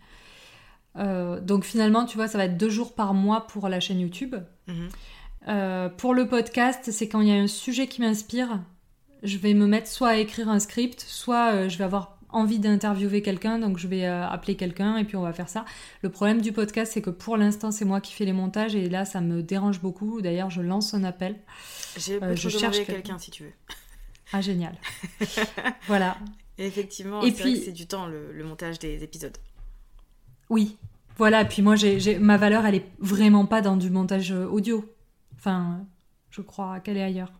Euh, 0.97 1.41
donc 1.41 1.65
finalement 1.65 2.05
tu 2.05 2.17
vois 2.17 2.29
ça 2.29 2.39
va 2.39 2.45
être 2.45 2.57
deux 2.57 2.71
jours 2.71 2.95
par 2.95 3.15
mois 3.15 3.47
pour 3.47 3.69
la 3.69 3.81
chaîne 3.81 4.01
YouTube. 4.01 4.37
Mhm. 4.69 5.91
pour 5.97 6.13
le 6.13 6.29
podcast 6.29 6.91
c'est 6.91 7.09
quand 7.09 7.23
il 7.23 7.29
y 7.29 7.33
a 7.33 7.37
un 7.37 7.47
sujet 7.47 7.87
qui 7.87 8.03
m'inspire, 8.03 8.61
je 9.23 9.39
vais 9.39 9.55
me 9.55 9.67
mettre 9.67 9.89
soit 9.89 10.09
à 10.09 10.17
écrire 10.17 10.49
un 10.51 10.59
script, 10.59 11.01
soit 11.01 11.69
je 11.69 11.79
vais 11.79 11.85
avoir 11.85 12.18
envie 12.31 12.59
d'interviewer 12.59 13.23
quelqu'un, 13.23 13.59
donc 13.59 13.79
je 13.79 13.87
vais 13.87 14.05
euh, 14.05 14.27
appeler 14.27 14.57
quelqu'un 14.57 14.97
et 14.97 15.05
puis 15.05 15.17
on 15.17 15.23
va 15.23 15.33
faire 15.33 15.49
ça. 15.49 15.65
Le 16.03 16.11
problème 16.11 16.41
du 16.41 16.53
podcast, 16.53 16.93
c'est 16.93 17.03
que 17.03 17.11
pour 17.11 17.37
l'instant, 17.37 17.71
c'est 17.71 17.85
moi 17.85 18.01
qui 18.01 18.13
fais 18.13 18.25
les 18.25 18.33
montages 18.33 18.75
et 18.75 18.89
là, 18.89 19.05
ça 19.05 19.21
me 19.21 19.43
dérange 19.43 19.81
beaucoup. 19.81 20.21
D'ailleurs, 20.21 20.51
je 20.51 20.61
lance 20.61 20.95
un 20.95 21.05
appel. 21.05 21.37
Euh, 22.11 22.37
je 22.37 22.49
cherche 22.49 22.85
quelqu'un 22.85 23.19
si 23.19 23.31
tu 23.31 23.45
veux. 23.45 23.53
Ah, 24.31 24.43
génial. 24.43 24.77
voilà. 25.87 26.19
effectivement, 26.59 27.23
et 27.23 27.33
puis 27.33 27.63
c'est 27.65 27.73
du 27.73 27.87
temps 27.87 28.07
le, 28.07 28.45
montage 28.45 28.79
des 28.79 29.03
épisodes. 29.03 29.39
Oui, 30.51 30.77
voilà. 31.17 31.47
Puis 31.47 31.63
moi, 31.63 31.77
j'ai 31.77 32.19
ma 32.19 32.37
valeur, 32.37 32.67
elle 32.67 32.75
est 32.75 32.91
vraiment 32.99 33.47
pas 33.47 33.63
dans 33.63 33.79
du 33.79 33.89
montage 33.89 34.31
euh, 34.33 34.45
audio. 34.45 34.85
Enfin, 35.35 35.87
je 36.29 36.43
crois 36.43 36.79
qu'elle 36.81 36.99
est 36.99 37.03
ailleurs. 37.03 37.33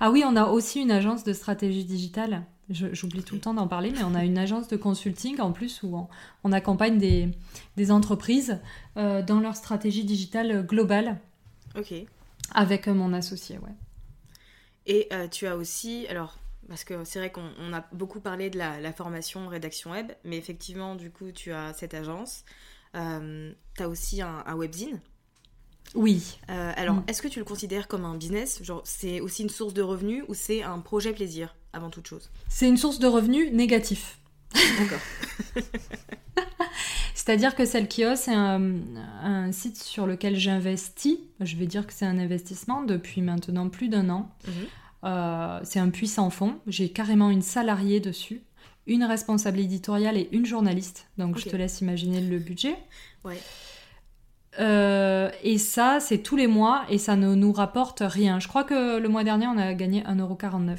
Ah 0.00 0.10
oui, 0.10 0.24
on 0.26 0.34
a 0.34 0.46
aussi 0.46 0.80
une 0.80 0.90
agence 0.90 1.22
de 1.22 1.32
stratégie 1.32 1.84
digitale 1.84 2.46
J'oublie 2.72 3.22
tout 3.22 3.34
le 3.34 3.40
temps 3.40 3.54
d'en 3.54 3.68
parler, 3.68 3.90
mais 3.90 4.02
on 4.02 4.14
a 4.14 4.24
une 4.24 4.38
agence 4.38 4.68
de 4.68 4.76
consulting 4.76 5.40
en 5.40 5.52
plus 5.52 5.82
où 5.82 6.08
on, 6.44 6.52
accompagne 6.52 6.98
des, 6.98 7.90
entreprises 7.90 8.60
euh, 8.96 9.22
dans 9.22 9.40
leur 9.40 9.56
stratégie 9.56 10.04
digitale 10.04 10.66
globale. 10.66 11.20
Ok. 11.76 11.94
Avec 12.54 12.88
euh, 12.88 12.94
mon 12.94 13.12
associé, 13.12 13.58
ouais. 13.58 13.74
Et 14.86 15.08
euh, 15.12 15.28
tu 15.28 15.46
as 15.46 15.56
aussi, 15.56 16.06
alors, 16.08 16.38
parce 16.68 16.84
que 16.84 17.04
c'est 17.04 17.18
vrai 17.18 17.30
qu'on 17.30 17.72
a 17.72 17.84
beaucoup 17.92 18.20
parlé 18.20 18.50
de 18.50 18.58
la, 18.58 18.92
formation 18.92 19.48
rédaction 19.48 19.92
web, 19.92 20.12
mais 20.24 20.36
effectivement, 20.36 20.96
du 20.96 21.10
coup, 21.10 21.30
tu 21.32 21.52
as 21.52 21.72
cette 21.72 21.94
agence. 21.94 22.44
tu 22.94 23.82
as 23.82 23.88
aussi 23.88 24.22
un, 24.22 24.42
un 24.46 24.54
webzine 24.54 25.00
oui. 25.94 26.38
Euh, 26.48 26.72
alors, 26.76 26.96
mm. 26.96 27.04
est-ce 27.08 27.22
que 27.22 27.28
tu 27.28 27.38
le 27.38 27.44
considères 27.44 27.88
comme 27.88 28.04
un 28.04 28.16
business? 28.16 28.62
Genre, 28.62 28.82
c'est 28.84 29.20
aussi 29.20 29.42
une 29.42 29.50
source 29.50 29.74
de 29.74 29.82
revenus 29.82 30.24
ou 30.28 30.34
c'est 30.34 30.62
un 30.62 30.78
projet 30.80 31.12
plaisir? 31.12 31.54
Avant 31.72 31.90
toute 31.90 32.06
chose 32.06 32.30
C'est 32.48 32.68
une 32.68 32.76
source 32.76 32.98
de 32.98 33.06
revenus 33.06 33.52
négatif. 33.52 34.18
D'accord. 34.78 35.00
C'est-à-dire 37.14 37.54
que 37.54 37.62
qui 37.84 38.02
c'est 38.16 38.34
un, 38.34 39.52
site 39.52 39.76
sur 39.76 40.06
lequel 40.06 40.36
j'investis. 40.36 41.18
Je 41.40 41.56
vais 41.56 41.66
dire 41.66 41.86
que 41.86 41.92
c'est 41.92 42.06
un 42.06 42.18
investissement 42.18 42.82
depuis 42.82 43.22
maintenant 43.22 43.68
plus 43.68 43.88
d'un 43.88 44.10
an. 44.10 44.28
Mhm. 44.46 44.52
Euh, 45.04 45.60
c'est 45.62 45.78
un 45.78 45.90
puissant 45.90 46.30
fond. 46.30 46.58
J'ai 46.66 46.88
carrément 46.88 47.30
une 47.30 47.42
salariée 47.42 48.00
dessus, 48.00 48.42
une 48.86 49.04
responsable 49.04 49.60
éditoriale 49.60 50.16
et 50.16 50.28
une 50.32 50.46
journaliste. 50.46 51.06
Donc 51.16 51.38
je 51.38 51.48
te 51.48 51.54
laisse 51.54 51.80
imaginer 51.80 52.20
le 52.20 52.38
budget. 52.38 52.76
Ouais. 53.24 53.38
Euh, 54.58 55.30
et 55.42 55.58
ça, 55.58 55.98
c'est 56.00 56.18
tous 56.18 56.36
les 56.36 56.46
mois 56.46 56.84
et 56.88 56.98
ça 56.98 57.16
ne 57.16 57.34
nous 57.34 57.52
rapporte 57.52 58.02
rien. 58.04 58.40
Je 58.40 58.48
crois 58.48 58.64
que 58.64 58.98
le 58.98 59.08
mois 59.08 59.24
dernier, 59.24 59.46
on 59.46 59.58
a 59.58 59.74
gagné 59.74 60.02
1,49€. 60.02 60.76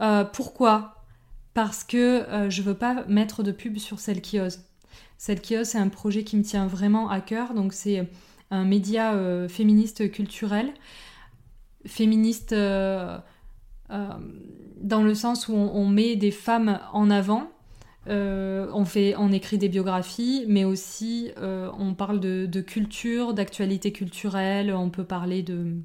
Euh, 0.00 0.24
pourquoi? 0.24 1.04
Parce 1.54 1.84
que 1.84 1.96
euh, 2.28 2.50
je 2.50 2.62
veux 2.62 2.74
pas 2.74 3.04
mettre 3.08 3.42
de 3.42 3.52
pub 3.52 3.78
sur 3.78 4.00
Celle 4.00 4.20
qui 4.20 4.40
ose. 4.40 4.60
Celle 5.16 5.40
qui 5.40 5.56
ose, 5.56 5.66
c'est 5.66 5.78
un 5.78 5.88
projet 5.88 6.24
qui 6.24 6.36
me 6.36 6.42
tient 6.42 6.66
vraiment 6.66 7.08
à 7.10 7.20
cœur. 7.20 7.54
Donc, 7.54 7.72
c'est 7.72 8.08
un 8.50 8.64
média 8.64 9.14
féministe 9.48 10.10
culturel. 10.10 10.72
féministe 11.84 12.54
dans 12.54 13.22
le 15.02 15.14
sens 15.14 15.48
où 15.48 15.54
on, 15.54 15.88
met 15.88 16.14
des 16.16 16.30
femmes 16.30 16.78
en 16.92 17.10
avant. 17.10 17.50
on, 18.06 18.84
fait, 18.84 19.16
on 19.18 19.32
écrit 19.32 19.58
des 19.58 19.68
biographies, 19.68 20.44
mais 20.46 20.64
aussi 20.64 21.32
on 21.36 21.94
parle 21.94 22.20
de, 22.20 22.60
culture, 22.60 23.34
d'actualité 23.34 23.92
culturelle, 23.92 24.72
on 24.72 24.90
peut 24.90 25.04
parler 25.04 25.42
de 25.42 25.82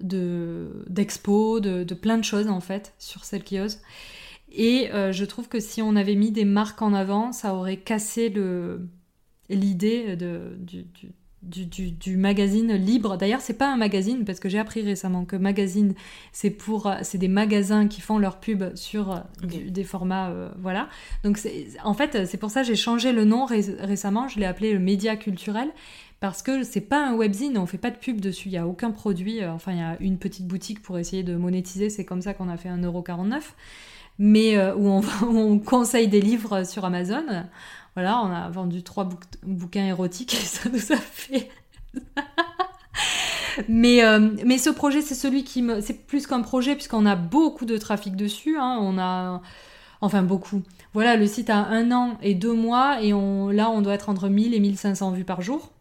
d'expo, 0.00 1.60
de, 1.60 1.84
de, 1.84 1.94
plein 1.94 2.18
de 2.18 2.24
choses 2.24 2.48
en 2.48 2.60
fait 2.60 2.94
sur 2.98 3.24
celle 3.24 3.44
qui 3.44 3.60
ose. 3.60 3.78
Et 4.52 4.90
euh, 4.92 5.12
je 5.12 5.24
trouve 5.24 5.48
que 5.48 5.60
si 5.60 5.82
on 5.82 5.96
avait 5.96 6.14
mis 6.14 6.30
des 6.30 6.44
marques 6.44 6.82
en 6.82 6.94
avant, 6.94 7.32
ça 7.32 7.54
aurait 7.54 7.78
cassé 7.78 8.32
l'idée 9.48 10.16
du, 10.16 10.86
du, 11.44 11.90
du, 11.90 12.16
magazine 12.16 12.72
libre. 12.74 13.16
D'ailleurs, 13.16 13.40
c'est 13.40 13.58
pas 13.58 13.70
un 13.72 13.76
magazine 13.76 14.24
parce 14.24 14.40
que 14.40 14.48
j'ai 14.48 14.58
appris 14.58 14.82
récemment 14.82 15.24
que 15.24 15.36
magazine, 15.36 15.94
c'est 16.32 16.50
pour, 16.50 16.90
c'est 17.02 17.18
des 17.18 17.28
magasins 17.28 17.88
qui 17.88 18.00
font 18.00 18.18
leur 18.18 18.40
pub 18.40 18.74
sur 18.74 19.22
des 19.42 19.84
formats, 19.84 20.30
euh, 20.30 20.48
voilà. 20.60 20.88
Donc, 21.22 21.38
en 21.82 21.94
fait, 21.94 22.26
c'est 22.26 22.38
pour 22.38 22.50
ça 22.50 22.62
que 22.62 22.66
j'ai 22.66 22.76
changé 22.76 23.12
le 23.12 23.24
nom 23.24 23.44
récemment. 23.44 24.28
Je 24.28 24.38
l'ai 24.38 24.46
appelé 24.46 24.72
le 24.72 24.78
média 24.78 25.16
culturel 25.16 25.68
parce 26.24 26.40
que 26.40 26.62
c'est 26.62 26.80
pas 26.80 27.06
un 27.06 27.14
webzine, 27.14 27.58
on 27.58 27.66
fait 27.66 27.76
pas 27.76 27.90
de 27.90 27.96
pub 27.96 28.18
dessus, 28.18 28.48
il 28.48 28.52
y 28.52 28.56
a 28.56 28.66
aucun 28.66 28.92
produit. 28.92 29.44
Enfin, 29.44 29.72
il 29.72 29.78
y 29.78 29.82
a 29.82 29.98
une 30.00 30.16
petite 30.16 30.46
boutique 30.46 30.80
pour 30.80 30.98
essayer 30.98 31.22
de 31.22 31.36
monétiser. 31.36 31.90
C'est 31.90 32.06
comme 32.06 32.22
ça 32.22 32.32
qu'on 32.32 32.48
a 32.48 32.56
fait 32.56 32.70
1,49€ 32.70 33.42
mais 34.18 34.56
euh, 34.56 34.74
où, 34.74 34.88
on, 35.22 35.58
conseille 35.58 36.08
des 36.08 36.22
livres 36.22 36.64
sur 36.64 36.86
Amazon. 36.86 37.24
Voilà, 37.94 38.22
on 38.22 38.30
a 38.30 38.48
vendu 38.48 38.82
trois 38.82 39.06
bouquins 39.42 39.84
érotiques 39.84 40.32
et 40.32 40.36
ça 40.46 40.70
nous 40.70 40.92
a 40.92 40.96
fait. 40.96 41.50
mais, 43.68 44.02
euh, 44.02 44.30
mais 44.46 44.56
ce 44.56 44.70
projet, 44.70 45.02
c'est 45.02 45.14
celui 45.14 45.44
qui 45.44 45.60
me. 45.60 45.82
C'est 45.82 46.06
plus 46.06 46.26
qu'un 46.26 46.40
projet, 46.40 46.74
puisqu'on 46.74 47.04
a 47.04 47.16
beaucoup 47.16 47.66
de 47.66 47.76
trafic 47.76 48.16
dessus. 48.16 48.56
Hein. 48.58 48.78
On 48.80 48.98
a. 48.98 49.42
Enfin, 50.00 50.22
beaucoup. 50.22 50.62
Voilà, 50.94 51.16
le 51.16 51.26
site 51.26 51.50
a 51.50 51.56
un 51.56 51.90
an 51.92 52.18
et 52.22 52.34
deux 52.34 52.54
mois, 52.54 53.02
et 53.02 53.12
on, 53.12 53.50
là, 53.50 53.70
on 53.70 53.82
doit 53.82 53.94
être 53.94 54.08
entre 54.08 54.28
1000 54.28 54.54
et 54.54 54.60
1500 54.60 55.10
vues 55.12 55.24
par 55.24 55.42
jour. 55.42 55.74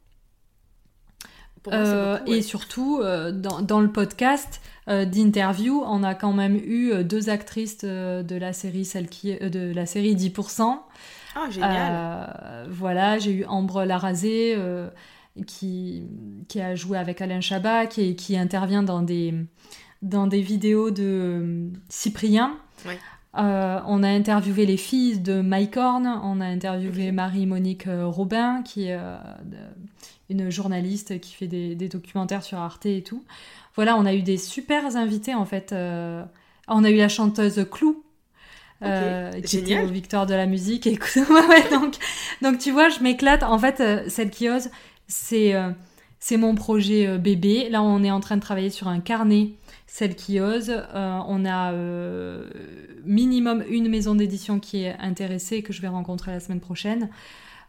Euh, 1.72 2.20
et 2.26 2.42
surtout, 2.42 3.02
dans, 3.02 3.62
dans, 3.62 3.80
le 3.80 3.90
podcast, 3.90 4.62
euh, 4.90 5.06
d'interviews. 5.06 5.82
On 5.86 6.04
a 6.04 6.14
quand 6.14 6.34
même 6.34 6.58
eu 6.58 6.92
euh, 6.92 7.04
deux 7.04 7.30
actrices 7.30 7.80
euh, 7.86 8.22
de 8.22 8.36
la 8.36 8.52
série, 8.52 8.84
celle 8.84 9.08
qui, 9.08 9.34
de 9.34 9.72
la 9.74 9.86
série 9.86 10.14
10%. 10.14 10.78
Ah, 11.36 11.50
génial. 11.50 12.68
voilà, 12.70 13.18
j'ai 13.18 13.32
eu 13.32 13.46
Ambre 13.46 13.86
Larazé 13.86 14.56
qui, 15.48 16.04
qui 16.48 16.62
a 16.62 16.76
joué 16.76 16.98
avec 17.00 17.22
Alain 17.22 17.42
Chabat, 17.42 17.88
qui, 17.88 18.16
qui 18.16 18.38
intervient 18.38 18.84
dans 18.84 19.02
des, 19.02 19.34
dans 20.04 20.28
des 20.28 20.42
vidéos 20.42 20.92
de 20.92 21.70
Cyprien. 21.90 22.56
on 23.34 24.04
a 24.04 24.08
interviewé 24.08 24.68
les 24.68 24.78
filles 24.78 25.22
de 25.22 25.42
Mike 25.42 25.76
Horn, 25.76 26.06
on 26.06 26.40
a 26.40 26.46
interviewé 26.46 27.12
Marie-Monique 27.12 27.88
Robin, 27.88 28.62
qui 28.62 28.90
est 28.90 29.00
une 30.30 30.50
journaliste 30.50 31.20
qui 31.20 31.34
fait 31.34 31.48
des, 31.48 31.76
des, 31.76 31.90
documentaires 31.90 32.44
sur 32.44 32.58
Arte 32.58 32.86
et 32.86 33.02
tout. 33.02 33.24
Voilà, 33.76 33.98
on 33.98 34.06
a 34.06 34.14
eu 34.14 34.22
des 34.22 34.38
super 34.38 34.96
invités 34.96 35.34
en 35.34 35.46
fait. 35.46 35.74
Euh, 35.74 36.24
on 36.68 36.84
a 36.84 36.90
eu 36.90 36.98
la 36.98 37.10
chanteuse 37.10 37.66
Clou. 37.72 38.04
Euh, 38.82 39.32
qui 39.42 39.60
était 39.60 39.82
au 39.82 39.88
Victoire 39.88 40.26
de 40.26 40.34
la 40.34 40.46
musique. 40.46 40.88
Et... 40.88 40.98
donc, 41.72 41.96
donc 42.42 42.58
tu 42.58 42.72
vois, 42.72 42.90
je 42.90 43.00
m'éclate. 43.00 43.44
En 43.44 43.58
fait, 43.58 43.80
euh, 43.80 44.04
celle 44.10 44.30
qui 44.30 44.50
ose, 44.50 44.70
c'est 45.08 45.54
c'est 46.20 46.38
mon 46.38 46.56
projet 46.56 47.18
bébé. 47.18 47.70
Là, 47.70 47.82
on 47.82 48.04
est 48.04 48.12
en 48.12 48.20
train 48.20 48.36
de 48.36 48.42
travailler 48.42 48.70
sur 48.70 48.88
un 48.88 49.00
carnet. 49.00 49.52
Celle 49.88 50.16
qui 50.16 50.40
ose. 50.40 50.74
on 50.94 51.46
a 51.46 51.74
minimum 53.06 53.64
une 53.70 53.90
maison 53.90 54.16
d'édition 54.16 54.60
qui 54.60 54.84
est 54.84 54.96
intéressée 55.00 55.62
que 55.62 55.72
je 55.72 55.82
vais 55.82 55.88
rencontrer 55.88 56.32
la 56.32 56.40
semaine 56.40 56.62
prochaine. 56.62 57.10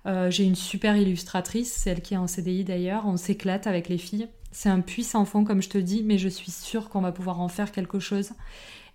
J'ai 0.06 0.44
une 0.44 0.54
super 0.54 0.96
illustratrice, 0.96 1.72
celle 1.72 2.02
qui 2.02 2.14
est 2.14 2.18
en 2.18 2.26
CDI 2.26 2.64
d'ailleurs. 2.64 3.06
On 3.06 3.16
s'éclate 3.16 3.66
avec 3.66 3.88
les 3.88 3.98
filles. 3.98 4.28
C'est 4.52 4.68
un 4.68 4.80
puissant 4.80 5.24
fond, 5.24 5.44
comme 5.44 5.60
je 5.60 5.68
te 5.68 5.78
dis, 5.78 6.04
mais 6.04 6.16
je 6.16 6.28
suis 6.28 6.52
sûre 6.52 6.88
qu'on 6.88 7.00
va 7.00 7.10
pouvoir 7.10 7.40
en 7.40 7.48
faire 7.48 7.72
quelque 7.72 7.98
chose 7.98 8.30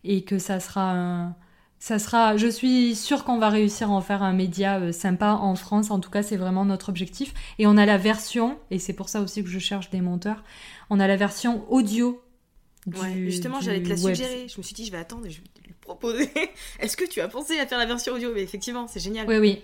et 0.03 0.23
que 0.23 0.39
ça 0.39 0.59
sera 0.59 0.91
un... 0.91 1.35
Ça 1.81 1.97
sera, 1.97 2.35
je 2.35 2.47
suis 2.47 2.93
sûre 2.93 3.23
qu'on 3.23 3.37
va 3.37 3.49
réussir 3.49 3.89
à 3.89 3.93
en 3.93 4.01
faire 4.01 4.21
un 4.21 4.33
média 4.33 4.79
euh, 4.79 4.91
sympa 4.91 5.31
en 5.31 5.55
France. 5.55 5.91
En 5.91 6.01
tout 6.01 6.09
cas, 6.09 6.23
c'est 6.23 6.35
vraiment 6.35 6.65
notre 6.65 6.89
objectif. 6.89 7.33
Et 7.57 7.67
on 7.67 7.77
a 7.77 7.85
la 7.85 7.97
version, 7.97 8.59
et 8.69 8.79
c'est 8.79 8.91
pour 8.91 9.07
ça 9.07 9.21
aussi 9.21 9.43
que 9.43 9.49
je 9.49 9.59
cherche 9.59 9.89
des 9.89 10.01
monteurs, 10.01 10.43
on 10.89 10.99
a 10.99 11.07
la 11.07 11.15
version 11.15 11.65
audio. 11.71 12.21
Du, 12.85 13.31
justement, 13.31 13.61
j'allais 13.61 13.81
te 13.81 13.87
la 13.87 13.95
suggérer. 13.95 14.47
Je 14.49 14.57
me 14.57 14.63
suis 14.63 14.73
dit, 14.73 14.85
je 14.85 14.91
vais 14.91 14.97
attendre 14.97 15.25
et 15.25 15.29
je 15.29 15.39
vais 15.39 15.47
lui 15.65 15.73
proposer. 15.79 16.29
Est-ce 16.81 16.97
que 16.97 17.05
tu 17.05 17.21
as 17.21 17.29
pensé 17.29 17.57
à 17.59 17.65
faire 17.65 17.79
la 17.79 17.85
version 17.85 18.13
audio? 18.13 18.31
Mais 18.33 18.41
effectivement, 18.41 18.87
c'est 18.87 18.99
génial. 18.99 19.25
Oui, 19.29 19.37
oui. 19.37 19.61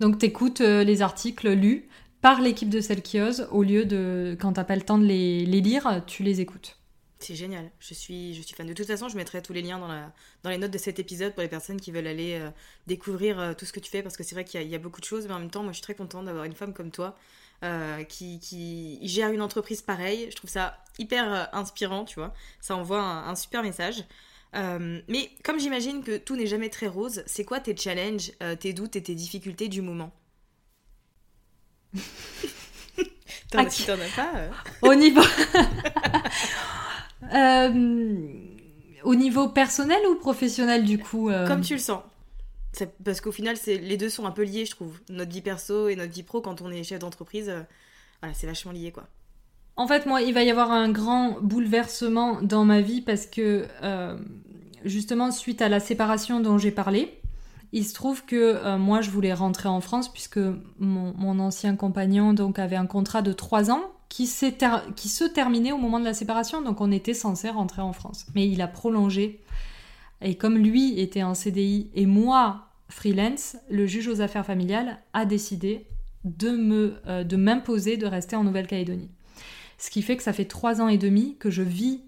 Donc, 0.00 0.18
tu 0.18 0.26
écoutes 0.26 0.60
euh, 0.60 0.84
les 0.84 1.02
articles 1.02 1.50
lus 1.50 1.88
par 2.20 2.40
l'équipe 2.40 2.68
de 2.68 2.80
ose, 3.20 3.48
au 3.50 3.62
lieu 3.62 3.84
de, 3.84 4.36
quand 4.40 4.54
t'as 4.54 4.64
pas 4.64 4.76
le 4.76 4.82
temps 4.82 4.98
de 4.98 5.04
les, 5.04 5.44
lire, 5.44 6.02
tu 6.06 6.22
les 6.22 6.40
écoutes. 6.40 6.78
C'est 7.18 7.34
génial, 7.34 7.70
je 7.78 7.94
suis, 7.94 8.34
je 8.34 8.42
suis 8.42 8.54
fan. 8.54 8.66
De 8.66 8.72
toute 8.72 8.86
façon, 8.86 9.08
je 9.08 9.16
mettrai 9.16 9.40
tous 9.40 9.52
les 9.52 9.62
liens 9.62 9.78
dans, 9.78 9.88
la, 9.88 10.12
dans 10.42 10.50
les 10.50 10.58
notes 10.58 10.70
de 10.70 10.78
cet 10.78 10.98
épisode 10.98 11.32
pour 11.32 11.42
les 11.42 11.48
personnes 11.48 11.80
qui 11.80 11.90
veulent 11.90 12.06
aller 12.06 12.34
euh, 12.34 12.50
découvrir 12.86 13.38
euh, 13.38 13.54
tout 13.54 13.64
ce 13.64 13.72
que 13.72 13.80
tu 13.80 13.90
fais, 13.90 14.02
parce 14.02 14.16
que 14.16 14.22
c'est 14.22 14.34
vrai 14.34 14.44
qu'il 14.44 14.62
y, 14.62 14.74
a 14.74 14.78
beaucoup 14.78 15.00
de 15.00 15.06
choses, 15.06 15.26
mais 15.26 15.34
en 15.34 15.38
même 15.38 15.50
temps, 15.50 15.62
moi 15.62 15.72
je 15.72 15.76
suis 15.76 15.82
très 15.82 15.94
contente 15.94 16.26
d'avoir 16.26 16.44
une 16.44 16.54
femme 16.54 16.74
comme 16.74 16.90
toi 16.90 17.16
qui, 18.08 18.38
qui, 18.38 18.98
gère 19.08 19.30
une 19.30 19.40
entreprise 19.40 19.80
pareille. 19.80 20.26
Je 20.30 20.36
trouve 20.36 20.50
ça 20.50 20.84
hyper 20.98 21.48
inspirant, 21.54 22.04
tu 22.04 22.16
vois. 22.16 22.34
Ça 22.60 22.76
envoie 22.76 23.00
un 23.00 23.34
super 23.34 23.62
message. 23.62 24.04
Mais 25.08 25.30
comme 25.44 25.58
j'imagine 25.60 26.02
que 26.02 26.16
tout 26.16 26.36
n'est 26.36 26.46
jamais 26.46 26.70
très 26.70 26.86
rose, 26.86 27.22
c'est 27.26 27.44
quoi 27.44 27.60
tes 27.60 27.76
challenges, 27.76 28.32
tes 28.60 28.72
doutes 28.72 28.96
et 28.96 29.02
tes 29.02 29.14
difficultés 29.14 29.68
du 29.68 29.82
moment 29.82 30.12
T'en 33.50 33.60
as 33.60 34.16
pas 34.16 34.32
euh. 34.36 34.50
Au 34.82 34.94
niveau... 34.94 35.22
Euh, 37.34 38.28
au 39.02 39.14
niveau 39.14 39.48
personnel 39.48 39.98
ou 40.08 40.16
professionnel 40.16 40.84
du 40.84 40.98
coup 40.98 41.30
euh 41.30 41.46
Comme 41.48 41.62
tu 41.62 41.72
le 41.72 41.80
sens. 41.80 42.02
Parce 43.04 43.20
qu'au 43.20 43.32
final, 43.32 43.56
les 43.66 43.96
deux 43.96 44.10
sont 44.10 44.26
un 44.26 44.30
peu 44.30 44.42
liés, 44.42 44.66
je 44.66 44.72
trouve. 44.72 45.00
Notre 45.08 45.32
vie 45.32 45.40
perso 45.40 45.88
et 45.88 45.96
notre 45.96 46.12
vie 46.12 46.22
pro, 46.22 46.40
quand 46.40 46.60
on 46.60 46.70
est 46.70 46.84
chef 46.84 47.00
d'entreprise, 47.00 47.52
voilà, 48.20 48.34
c'est 48.34 48.46
vachement 48.46 48.70
lié, 48.70 48.92
quoi. 48.92 49.08
En 49.76 49.86
fait, 49.86 50.06
moi, 50.06 50.22
il 50.22 50.32
va 50.32 50.42
y 50.42 50.50
avoir 50.50 50.72
un 50.72 50.90
grand 50.90 51.36
bouleversement 51.42 52.40
dans 52.42 52.64
ma 52.64 52.80
vie 52.80 53.02
parce 53.02 53.26
que, 53.26 53.66
justement, 54.84 55.30
suite 55.30 55.60
à 55.60 55.68
la 55.68 55.80
séparation 55.80 56.40
dont 56.40 56.56
j'ai 56.56 56.70
parlé, 56.70 57.20
il 57.72 57.84
se 57.84 57.94
trouve 57.94 58.24
que 58.24 58.36
euh, 58.36 58.78
moi, 58.78 59.00
je 59.00 59.10
voulais 59.10 59.34
rentrer 59.34 59.68
en 59.68 59.80
France 59.80 60.10
puisque 60.10 60.40
mon, 60.78 61.38
ancien 61.38 61.76
compagnon 61.76 62.32
donc 62.32 62.58
avait 62.58 62.76
un 62.76 62.86
contrat 62.86 63.22
de 63.22 63.32
trois 63.32 63.70
ans 63.70 63.82
qui, 64.08 64.26
se 64.26 65.24
terminait 65.24 65.72
au 65.72 65.76
moment 65.76 66.00
de 66.00 66.04
la 66.04 66.14
séparation, 66.14 66.62
donc 66.62 66.80
on 66.80 66.90
était 66.90 67.12
censé 67.12 67.50
rentrer 67.50 67.82
en 67.82 67.92
France. 67.92 68.26
Mais 68.34 68.48
il 68.48 68.62
a 68.62 68.68
prolongé. 68.68 69.42
Et 70.22 70.36
comme 70.36 70.56
lui 70.56 70.98
était 70.98 71.22
en 71.22 71.34
CDI 71.34 71.90
et 71.94 72.06
moi 72.06 72.68
freelance, 72.88 73.56
le 73.68 73.86
juge 73.86 74.08
aux 74.08 74.22
affaires 74.22 74.46
familiales 74.46 74.98
a 75.12 75.26
décidé 75.26 75.86
de 76.24 76.98
euh, 77.06 77.24
de 77.24 77.36
m'imposer 77.36 77.96
de 77.96 78.06
rester 78.06 78.36
en 78.36 78.44
Nouvelle-Calédonie. 78.44 79.10
Ce 79.78 79.90
qui 79.90 80.02
fait 80.02 80.16
que 80.16 80.22
ça 80.22 80.32
fait 80.32 80.44
trois 80.44 80.80
ans 80.80 80.88
et 80.88 80.98
demi 80.98 81.36
que 81.38 81.50
je 81.50 81.62
vis 81.62 82.02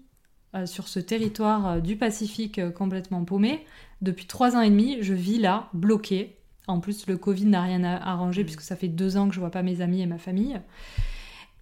euh, 0.55 0.65
sur 0.65 0.87
ce 0.87 0.99
territoire 0.99 1.81
du 1.81 1.95
Pacifique 1.95 2.59
complètement 2.73 3.23
paumé, 3.23 3.65
depuis 4.01 4.25
trois 4.25 4.55
ans 4.55 4.61
et 4.61 4.69
demi, 4.69 4.97
je 5.01 5.13
vis 5.13 5.39
là, 5.39 5.69
bloquée. 5.73 6.37
En 6.67 6.79
plus, 6.79 7.07
le 7.07 7.17
Covid 7.17 7.45
n'a 7.45 7.61
rien 7.61 7.83
arrangé 7.83 8.43
mm. 8.43 8.45
puisque 8.45 8.61
ça 8.61 8.75
fait 8.75 8.87
deux 8.87 9.17
ans 9.17 9.27
que 9.27 9.35
je 9.35 9.39
vois 9.39 9.51
pas 9.51 9.63
mes 9.63 9.81
amis 9.81 10.01
et 10.01 10.05
ma 10.05 10.17
famille. 10.17 10.59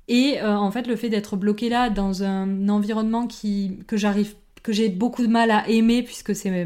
Et 0.07 0.39
euh, 0.41 0.55
en 0.55 0.71
fait, 0.71 0.87
le 0.87 0.95
fait 0.95 1.09
d'être 1.09 1.35
bloquée 1.35 1.69
là 1.69 1.89
dans 1.89 2.23
un 2.23 2.69
environnement 2.69 3.27
qui, 3.27 3.79
que 3.87 3.97
j'arrive, 3.97 4.35
que 4.63 4.71
j'ai 4.71 4.89
beaucoup 4.89 5.21
de 5.21 5.31
mal 5.31 5.51
à 5.51 5.67
aimer 5.67 6.03
puisque 6.03 6.35
c'est 6.35 6.65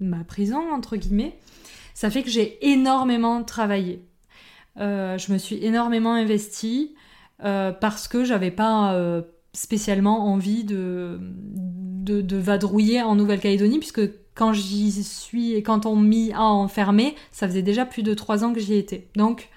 ma 0.00 0.24
prison 0.24 0.72
entre 0.72 0.96
guillemets, 0.96 1.36
ça 1.94 2.10
fait 2.10 2.22
que 2.22 2.30
j'ai 2.30 2.66
énormément 2.66 3.42
travaillé. 3.44 4.02
Euh, 4.78 5.18
je 5.18 5.32
me 5.32 5.38
suis 5.38 5.62
énormément 5.62 6.14
investie 6.14 6.94
euh, 7.44 7.72
parce 7.72 8.08
que 8.08 8.24
j'avais 8.24 8.50
pas 8.50 8.96
spécialement 9.52 10.26
envie 10.32 10.64
de, 10.64 11.18
de, 11.20 12.36
vadrouiller 12.36 13.02
en 13.02 13.14
Nouvelle-Calédonie 13.14 13.78
puisque 13.78 14.02
quand 14.34 14.52
j'y 14.52 15.04
suis 15.04 15.52
et 15.54 15.62
quand 15.62 15.86
on 15.86 15.96
m'y 15.96 16.32
a 16.32 16.42
enfermé, 16.42 17.14
ça 17.30 17.46
faisait 17.46 17.62
déjà 17.62 17.84
plus 17.84 18.02
de 18.02 18.14
trois 18.14 18.44
ans 18.44 18.52
que 18.52 18.60
j'y 18.60 18.74
étais. 18.74 19.08
Donc, 19.14 19.50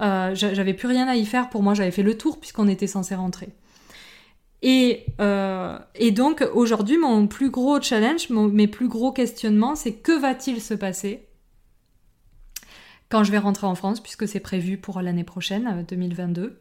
euh, 0.00 0.34
j'avais 0.34 0.74
plus 0.74 0.88
rien 0.88 1.08
à 1.08 1.16
y 1.16 1.24
faire 1.24 1.50
pour 1.50 1.62
moi, 1.62 1.74
j'avais 1.74 1.90
fait 1.90 2.02
le 2.02 2.16
tour 2.16 2.38
puisqu'on 2.38 2.68
était 2.68 2.86
censé 2.86 3.14
rentrer. 3.14 3.48
Et, 4.62 5.06
euh, 5.20 5.78
et 5.94 6.10
donc, 6.10 6.46
aujourd'hui, 6.52 6.98
mon 6.98 7.26
plus 7.26 7.50
gros 7.50 7.80
challenge, 7.80 8.28
mes 8.28 8.66
plus 8.66 8.88
gros 8.88 9.10
questionnements, 9.10 9.74
c'est 9.74 9.94
que 9.94 10.12
va-t-il 10.12 10.60
se 10.60 10.74
passer 10.74 11.26
quand 13.08 13.24
je 13.24 13.32
vais 13.32 13.38
rentrer 13.38 13.66
en 13.66 13.74
France, 13.74 14.00
puisque 14.00 14.28
c'est 14.28 14.40
prévu 14.40 14.76
pour 14.76 15.00
l'année 15.00 15.24
prochaine, 15.24 15.84
2022 15.88 16.42
euh, 16.42 16.60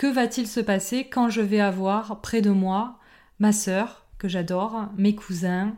Que 0.00 0.06
va-t-il 0.06 0.46
se 0.46 0.60
passer 0.60 1.04
quand 1.04 1.28
je 1.28 1.42
vais 1.42 1.60
avoir 1.60 2.22
près 2.22 2.40
de 2.40 2.48
moi 2.48 2.98
ma 3.38 3.52
sœur, 3.52 4.06
que 4.16 4.28
j'adore, 4.28 4.88
mes 4.96 5.14
cousins, 5.14 5.76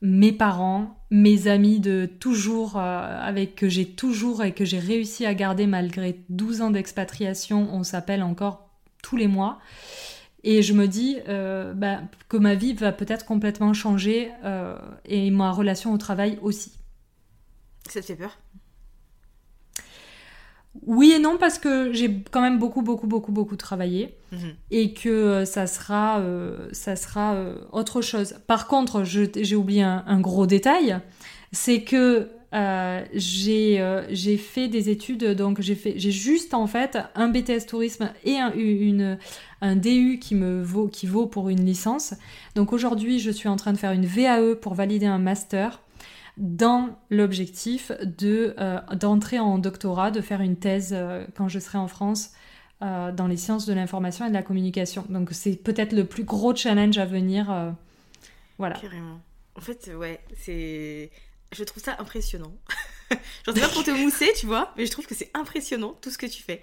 mes 0.00 0.32
parents, 0.32 0.98
mes 1.10 1.46
amis 1.46 1.78
de 1.78 2.06
toujours, 2.06 2.78
euh, 2.78 3.20
avec 3.20 3.56
que 3.56 3.68
j'ai 3.68 3.84
toujours 3.84 4.42
et 4.42 4.54
que 4.54 4.64
j'ai 4.64 4.78
réussi 4.78 5.26
à 5.26 5.34
garder 5.34 5.66
malgré 5.66 6.24
12 6.30 6.62
ans 6.62 6.70
d'expatriation, 6.70 7.68
on 7.70 7.82
s'appelle 7.82 8.22
encore 8.22 8.70
tous 9.02 9.18
les 9.18 9.28
mois. 9.28 9.58
Et 10.42 10.62
je 10.62 10.72
me 10.72 10.88
dis 10.88 11.18
euh, 11.28 11.74
bah, 11.74 12.00
que 12.30 12.38
ma 12.38 12.54
vie 12.54 12.72
va 12.72 12.92
peut-être 12.92 13.26
complètement 13.26 13.74
changer 13.74 14.32
euh, 14.42 14.78
et 15.04 15.30
ma 15.30 15.52
relation 15.52 15.92
au 15.92 15.98
travail 15.98 16.38
aussi. 16.40 16.72
Ça 17.90 18.00
te 18.00 18.06
fait 18.06 18.16
peur? 18.16 18.38
Oui 20.86 21.12
et 21.16 21.18
non 21.18 21.36
parce 21.38 21.58
que 21.58 21.92
j'ai 21.92 22.22
quand 22.30 22.40
même 22.40 22.58
beaucoup 22.58 22.82
beaucoup 22.82 23.06
beaucoup 23.06 23.32
beaucoup 23.32 23.56
travaillé 23.56 24.16
Mhm. 24.32 24.54
et 24.70 24.92
que 24.94 25.08
euh, 25.08 25.44
ça 25.44 25.66
sera 25.66 26.20
euh, 26.20 26.68
ça 26.72 26.94
sera 26.94 27.34
euh, 27.34 27.56
autre 27.72 28.00
chose. 28.00 28.36
Par 28.46 28.68
contre, 28.68 29.02
j'ai 29.04 29.56
oublié 29.56 29.82
un, 29.82 30.04
un 30.06 30.20
gros 30.20 30.46
détail, 30.46 30.98
c'est 31.50 31.82
que 31.82 32.28
j'ai 33.14 33.80
euh, 33.80 34.02
j'ai 34.10 34.36
fait 34.36 34.68
des 34.68 34.88
études 34.90 35.24
donc 35.36 35.60
j'ai 35.60 35.74
fait 35.74 35.94
j'ai 35.96 36.10
juste 36.10 36.54
en 36.54 36.66
fait 36.66 36.98
un 37.14 37.28
BTS 37.28 37.66
tourisme 37.68 38.10
et 38.24 38.36
un, 38.38 38.52
une 38.54 39.18
un 39.60 39.76
DU 39.76 40.18
qui 40.20 40.34
me 40.34 40.62
vaut 40.62 40.88
qui 40.88 41.06
vaut 41.06 41.26
pour 41.26 41.48
une 41.48 41.64
licence. 41.64 42.14
Donc 42.54 42.72
aujourd'hui, 42.72 43.18
je 43.18 43.30
suis 43.30 43.48
en 43.48 43.56
train 43.56 43.72
de 43.72 43.78
faire 43.78 43.92
une 43.92 44.06
VAE 44.06 44.54
pour 44.60 44.74
valider 44.74 45.06
un 45.06 45.18
master 45.18 45.80
dans 46.40 46.98
l'objectif 47.10 47.92
de 48.00 48.54
euh, 48.58 48.80
d'entrer 48.96 49.38
en 49.38 49.58
doctorat, 49.58 50.10
de 50.10 50.22
faire 50.22 50.40
une 50.40 50.56
thèse 50.56 50.92
euh, 50.92 51.26
quand 51.36 51.48
je 51.48 51.58
serai 51.58 51.76
en 51.76 51.86
France 51.86 52.30
euh, 52.82 53.12
dans 53.12 53.26
les 53.26 53.36
sciences 53.36 53.66
de 53.66 53.74
l'information 53.74 54.24
et 54.24 54.30
de 54.30 54.34
la 54.34 54.42
communication. 54.42 55.04
Donc 55.10 55.28
c'est 55.32 55.56
peut-être 55.56 55.92
le 55.92 56.06
plus 56.06 56.24
gros 56.24 56.56
challenge 56.56 56.96
à 56.96 57.04
venir. 57.04 57.74
voilà. 58.58 58.76
Carrément. 58.76 59.20
En 59.54 59.60
fait, 59.60 59.90
ouais, 59.94 60.20
c'est. 60.34 61.10
Je 61.52 61.64
trouve 61.64 61.82
ça 61.82 61.96
impressionnant. 61.98 62.54
J'en 63.44 63.52
sais 63.52 63.60
pas 63.60 63.68
pour 63.68 63.84
te 63.84 63.90
mousser, 63.90 64.32
tu 64.38 64.46
vois, 64.46 64.72
mais 64.76 64.86
je 64.86 64.90
trouve 64.90 65.06
que 65.06 65.16
c'est 65.16 65.30
impressionnant 65.34 65.98
tout 66.00 66.10
ce 66.10 66.16
que 66.16 66.26
tu 66.26 66.42
fais. 66.42 66.62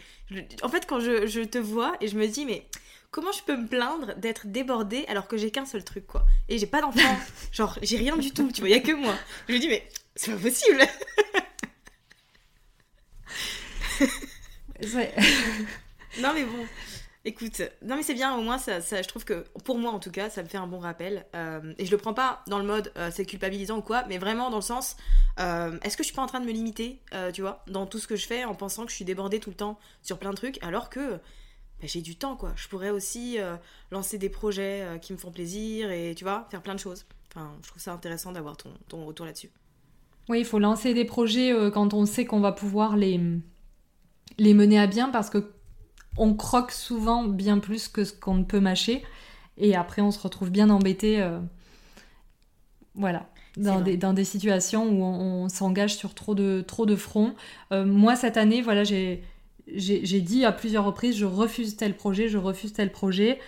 En 0.63 0.69
fait, 0.69 0.87
quand 0.87 0.99
je, 1.01 1.27
je 1.27 1.41
te 1.41 1.57
vois 1.57 1.95
et 1.99 2.07
je 2.07 2.17
me 2.17 2.25
dis, 2.25 2.45
mais 2.45 2.65
comment 3.11 3.31
je 3.31 3.43
peux 3.43 3.55
me 3.57 3.67
plaindre 3.67 4.15
d'être 4.15 4.47
débordée 4.47 5.05
alors 5.07 5.27
que 5.27 5.37
j'ai 5.37 5.51
qu'un 5.51 5.65
seul 5.65 5.83
truc, 5.83 6.05
quoi? 6.07 6.25
Et 6.49 6.57
j'ai 6.57 6.67
pas 6.67 6.81
d'enfant. 6.81 7.17
Genre, 7.51 7.77
j'ai 7.81 7.97
rien 7.97 8.17
du 8.17 8.31
tout, 8.31 8.51
tu 8.51 8.61
vois, 8.61 8.69
y 8.69 8.73
a 8.73 8.79
que 8.79 8.91
moi. 8.91 9.15
Je 9.47 9.53
me 9.53 9.59
dis, 9.59 9.67
mais 9.67 9.87
c'est 10.15 10.31
pas 10.31 10.37
possible. 10.39 10.81
Non 16.21 16.33
mais 16.33 16.43
bon, 16.43 16.65
écoute, 17.25 17.61
non 17.83 17.95
mais 17.95 18.03
c'est 18.03 18.13
bien, 18.15 18.35
au 18.35 18.41
moins 18.41 18.57
ça, 18.57 18.81
ça- 18.81 19.01
je 19.01 19.07
trouve 19.07 19.23
que, 19.23 19.45
pour 19.63 19.77
moi 19.77 19.91
en 19.91 19.99
tout 19.99 20.09
cas, 20.11 20.29
ça 20.29 20.41
me 20.41 20.47
fait 20.47 20.57
un 20.57 20.67
bon 20.67 20.79
rappel. 20.79 21.25
Euh, 21.35 21.73
et 21.77 21.85
je 21.85 21.91
le 21.91 21.97
prends 21.97 22.13
pas 22.13 22.41
dans 22.47 22.57
le 22.57 22.65
mode 22.65 22.91
euh, 22.97 23.11
c'est 23.13 23.25
culpabilisant 23.25 23.77
ou 23.77 23.81
quoi, 23.81 24.03
mais 24.07 24.17
vraiment 24.17 24.49
dans 24.49 24.57
le 24.57 24.61
sens, 24.63 24.97
euh, 25.39 25.77
est-ce 25.83 25.95
que 25.97 26.03
je 26.03 26.07
suis 26.07 26.15
pas 26.15 26.23
en 26.23 26.27
train 26.27 26.39
de 26.39 26.45
me 26.45 26.51
limiter, 26.51 26.99
tu 27.33 27.41
vois, 27.41 27.63
dans 27.67 27.85
tout 27.85 27.99
ce 27.99 28.07
que 28.07 28.15
je 28.15 28.25
fais 28.25 28.45
en 28.45 28.55
pensant 28.55 28.85
que 28.85 28.91
je 28.91 28.95
suis 28.95 29.05
débordée 29.05 29.39
tout 29.39 29.49
le 29.51 29.55
temps 29.55 29.79
sur 30.01 30.17
plein 30.17 30.31
de 30.31 30.35
trucs, 30.35 30.61
alors 30.63 30.89
que 30.89 31.19
bah, 31.79 31.87
j'ai 31.87 32.01
du 32.01 32.15
temps 32.15 32.35
quoi. 32.35 32.53
Je 32.55 32.67
pourrais 32.67 32.89
aussi 32.89 33.39
euh, 33.39 33.55
lancer 33.91 34.17
des 34.17 34.29
projets 34.29 34.81
euh, 34.81 34.97
qui 34.97 35.13
me 35.13 35.17
font 35.17 35.31
plaisir 35.31 35.91
et 35.91 36.15
tu 36.15 36.23
vois, 36.23 36.47
faire 36.49 36.61
plein 36.61 36.73
de 36.73 36.79
choses. 36.79 37.05
Enfin, 37.29 37.51
je 37.61 37.67
trouve 37.69 37.81
ça 37.81 37.93
intéressant 37.93 38.31
d'avoir 38.31 38.57
ton, 38.57 38.71
ton 38.87 39.05
retour 39.05 39.25
là-dessus. 39.25 39.51
Oui, 40.29 40.39
il 40.39 40.45
faut 40.45 40.59
lancer 40.59 40.93
des 40.93 41.05
projets 41.05 41.53
euh, 41.53 41.69
quand 41.69 41.93
on 41.93 42.05
sait 42.05 42.25
qu'on 42.25 42.39
va 42.39 42.51
pouvoir 42.51 42.97
les, 42.97 43.19
les 44.37 44.53
mener 44.53 44.79
à 44.79 44.87
bien 44.87 45.09
parce 45.09 45.29
que 45.29 45.51
on 46.17 46.33
croque 46.33 46.71
souvent 46.71 47.25
bien 47.25 47.59
plus 47.59 47.87
que 47.87 48.03
ce 48.03 48.11
qu'on 48.11 48.35
ne 48.35 48.43
peut 48.43 48.59
mâcher 48.59 49.03
et 49.57 49.75
après 49.75 50.01
on 50.01 50.09
se 50.09 50.19
retrouve 50.19 50.49
bien 50.49 50.71
embêté 50.71 51.23
voilà 52.95 53.29
dans 53.55 53.81
des, 53.81 53.97
dans 53.97 54.13
des 54.13 54.23
situations 54.23 54.87
où 54.89 55.03
on, 55.03 55.43
on 55.43 55.49
s'engage 55.49 55.95
sur 55.95 56.15
trop 56.15 56.33
de, 56.33 56.63
trop 56.65 56.87
de 56.87 56.95
fronts. 56.95 57.35
Moi 57.71 58.15
cette 58.15 58.35
année, 58.35 58.63
voilà, 58.63 58.83
j'ai 58.83 59.23
j'ai 59.73 60.21
dit 60.21 60.45
à 60.45 60.51
plusieurs 60.51 60.85
reprises 60.85 61.17
je 61.17 61.25
refuse 61.25 61.75
tel 61.75 61.95
projet, 61.95 62.27
je 62.27 62.37
refuse 62.37 62.73
tel 62.73 62.91
projet. 62.91 63.39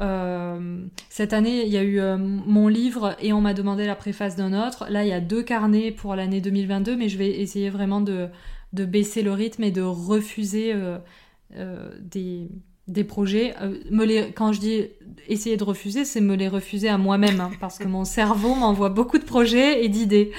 Euh, 0.00 0.84
cette 1.08 1.32
année, 1.32 1.64
il 1.64 1.72
y 1.72 1.76
a 1.76 1.82
eu 1.82 2.00
euh, 2.00 2.16
mon 2.18 2.68
livre 2.68 3.16
et 3.20 3.32
on 3.32 3.40
m'a 3.40 3.54
demandé 3.54 3.86
la 3.86 3.94
préface 3.94 4.36
d'un 4.36 4.52
autre. 4.66 4.86
Là, 4.90 5.04
il 5.04 5.08
y 5.08 5.12
a 5.12 5.20
deux 5.20 5.42
carnets 5.42 5.92
pour 5.92 6.16
l'année 6.16 6.40
2022, 6.40 6.96
mais 6.96 7.08
je 7.08 7.16
vais 7.16 7.30
essayer 7.40 7.70
vraiment 7.70 8.00
de, 8.00 8.28
de 8.72 8.84
baisser 8.84 9.22
le 9.22 9.32
rythme 9.32 9.62
et 9.62 9.70
de 9.70 9.82
refuser 9.82 10.72
euh, 10.74 11.90
des, 12.00 12.48
des 12.88 13.04
projets. 13.04 13.54
Me 13.90 14.04
les, 14.04 14.32
quand 14.32 14.52
je 14.52 14.60
dis 14.60 14.82
essayer 15.28 15.56
de 15.56 15.64
refuser, 15.64 16.04
c'est 16.04 16.20
me 16.20 16.34
les 16.34 16.48
refuser 16.48 16.88
à 16.88 16.98
moi-même, 16.98 17.40
hein, 17.40 17.52
parce 17.60 17.78
que 17.78 17.86
mon 17.86 18.04
cerveau 18.04 18.54
m'envoie 18.54 18.88
beaucoup 18.90 19.18
de 19.18 19.24
projets 19.24 19.84
et 19.84 19.88
d'idées. 19.88 20.32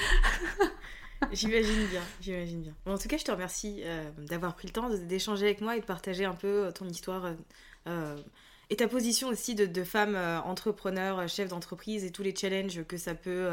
J'imagine 1.31 1.85
bien, 1.87 2.01
j'imagine 2.21 2.61
bien. 2.61 2.73
En 2.85 2.97
tout 2.97 3.07
cas, 3.07 3.17
je 3.17 3.23
te 3.23 3.31
remercie 3.31 3.81
euh, 3.83 4.09
d'avoir 4.17 4.55
pris 4.55 4.67
le 4.67 4.73
temps 4.73 4.89
d'échanger 4.89 5.45
avec 5.45 5.61
moi 5.61 5.77
et 5.77 5.79
de 5.79 5.85
partager 5.85 6.25
un 6.25 6.35
peu 6.35 6.65
euh, 6.65 6.71
ton 6.71 6.85
histoire 6.85 7.31
euh, 7.87 8.17
et 8.69 8.75
ta 8.75 8.87
position 8.87 9.27
aussi 9.27 9.55
de, 9.55 9.83
femme 9.83 10.15
euh, 10.15 10.39
entrepreneur, 10.41 11.27
chef 11.27 11.49
d'entreprise 11.49 12.03
et 12.03 12.11
tous 12.11 12.23
les 12.23 12.35
challenges 12.35 12.83
que 12.83 12.97
ça 12.97 13.13
peut 13.15 13.47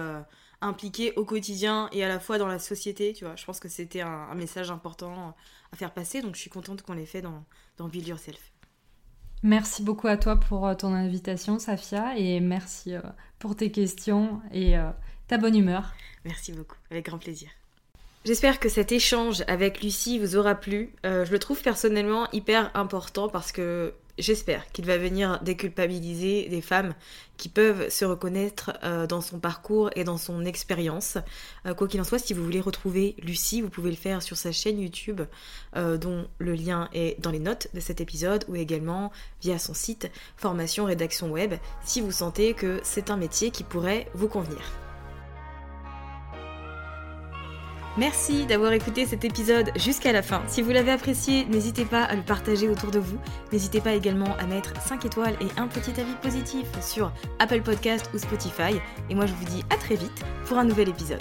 impliquer 0.61 1.13
au 1.17 1.25
quotidien 1.25 1.89
et 1.93 2.05
à 2.05 2.09
la 2.09 2.19
fois 2.19 2.39
dans 2.39 2.47
la 2.47 2.59
société. 2.59 3.13
Tu 3.13 3.25
vois, 3.25 3.37
je 3.37 3.45
pense 3.45 3.61
que 3.61 3.69
c'était 3.69 4.01
un, 4.01 4.09
un 4.09 4.35
message 4.35 4.71
important 4.71 5.35
à 5.73 5.77
faire 5.77 5.93
passer, 5.93 6.23
donc 6.23 6.35
je 6.35 6.41
suis 6.41 6.51
contente 6.51 6.83
qu'on 6.83 6.95
l'ait 6.95 7.07
fait 7.07 7.23
dans, 7.23 7.45
dans 7.77 7.89
Build 7.89 8.09
Yourself. 8.09 8.53
Merci 9.43 9.83
beaucoup 9.83 10.07
à 10.07 10.17
toi 10.17 10.37
pour 10.37 10.75
ton 10.77 10.95
invitation, 10.95 11.59
Safia, 11.59 12.17
et 12.17 12.39
merci 12.41 12.95
pour 13.39 13.57
tes 13.57 13.73
questions 13.73 14.41
et 14.53 14.77
ta 15.33 15.39
bonne 15.39 15.57
humeur. 15.57 15.95
Merci 16.27 16.53
beaucoup, 16.53 16.77
avec 16.91 17.07
grand 17.07 17.17
plaisir. 17.17 17.49
J'espère 18.27 18.61
que 18.61 18.69
cet 18.69 18.93
échange 18.93 19.43
avec 19.49 19.83
Lucie 19.83 20.19
vous 20.19 20.37
aura 20.37 20.55
plu. 20.55 20.93
Euh, 21.07 21.25
je 21.25 21.33
le 21.33 21.39
trouve 21.39 21.63
personnellement 21.63 22.29
hyper 22.33 22.71
important 22.75 23.31
parce 23.31 23.51
que 23.51 23.95
j'espère 24.19 24.71
qu'il 24.73 24.85
va 24.85 24.99
venir 24.99 25.41
déculpabiliser 25.43 26.51
des 26.51 26.61
femmes 26.61 26.93
qui 27.39 27.49
peuvent 27.49 27.89
se 27.89 28.05
reconnaître 28.05 28.73
euh, 28.85 29.07
dans 29.07 29.23
son 29.23 29.39
parcours 29.39 29.89
et 29.97 30.05
dans 30.05 30.19
son 30.19 30.45
expérience. 30.45 31.17
Euh, 31.65 31.73
quoi 31.73 31.89
qu'il 31.89 32.03
en 32.03 32.05
soit, 32.05 32.19
si 32.19 32.35
vous 32.35 32.45
voulez 32.45 32.61
retrouver 32.61 33.17
Lucie, 33.23 33.63
vous 33.63 33.71
pouvez 33.71 33.89
le 33.89 33.97
faire 33.97 34.23
sur 34.23 34.37
sa 34.37 34.53
chaîne 34.53 34.79
YouTube, 34.79 35.23
dont 35.75 36.29
le 36.41 36.53
lien 36.53 36.91
est 36.93 37.19
dans 37.23 37.31
les 37.31 37.39
notes 37.39 37.69
de 37.73 37.81
cet 37.81 38.03
épisode, 38.03 38.45
ou 38.49 38.57
également 38.57 39.11
via 39.41 39.59
son 39.59 39.73
site 39.73 40.11
Formation 40.37 40.85
Rédaction 40.85 41.31
Web, 41.31 41.55
si 41.87 42.03
vous 42.03 42.13
sentez 42.13 42.53
que 42.53 42.81
c'est 42.83 43.09
un 43.09 43.17
métier 43.17 43.51
qui 43.51 43.65
pourrait 43.65 44.09
vous 44.13 44.29
convenir. 44.29 44.61
Merci 47.99 48.47
d'avoir 48.47 48.73
écouté 48.73 49.05
cet 49.05 49.25
épisode 49.25 49.71
jusqu'à 49.77 50.13
la 50.13 50.23
fin. 50.23 50.43
Si 50.47 50.63
vous 50.63 50.71
l'avez 50.71 50.93
apprécié, 50.93 51.45
n'hésitez 51.45 51.85
pas 51.85 52.03
à 52.03 52.15
le 52.17 52.23
partager 52.23 52.67
autour 52.69 52.91
de 52.91 52.99
vous. 52.99 53.19
N'hésitez 53.53 53.83
pas 53.83 53.93
également 53.93 54.35
à 54.39 54.47
mettre 54.47 54.73
5 54.81 55.05
étoiles 55.05 55.37
et 55.43 55.61
un 55.61 55.69
petit 55.69 56.01
avis 56.01 56.15
positif 56.23 56.67
sur 56.81 57.13
Apple 57.39 57.61
Podcast 57.61 58.09
ou 58.15 58.19
Spotify. 58.19 58.81
Et 59.11 59.15
moi 59.15 59.27
je 59.27 59.35
vous 59.35 59.45
dis 59.45 59.63
à 59.69 59.77
très 59.77 59.97
vite 59.97 60.25
pour 60.47 60.57
un 60.57 60.65
nouvel 60.65 60.89
épisode. 60.89 61.21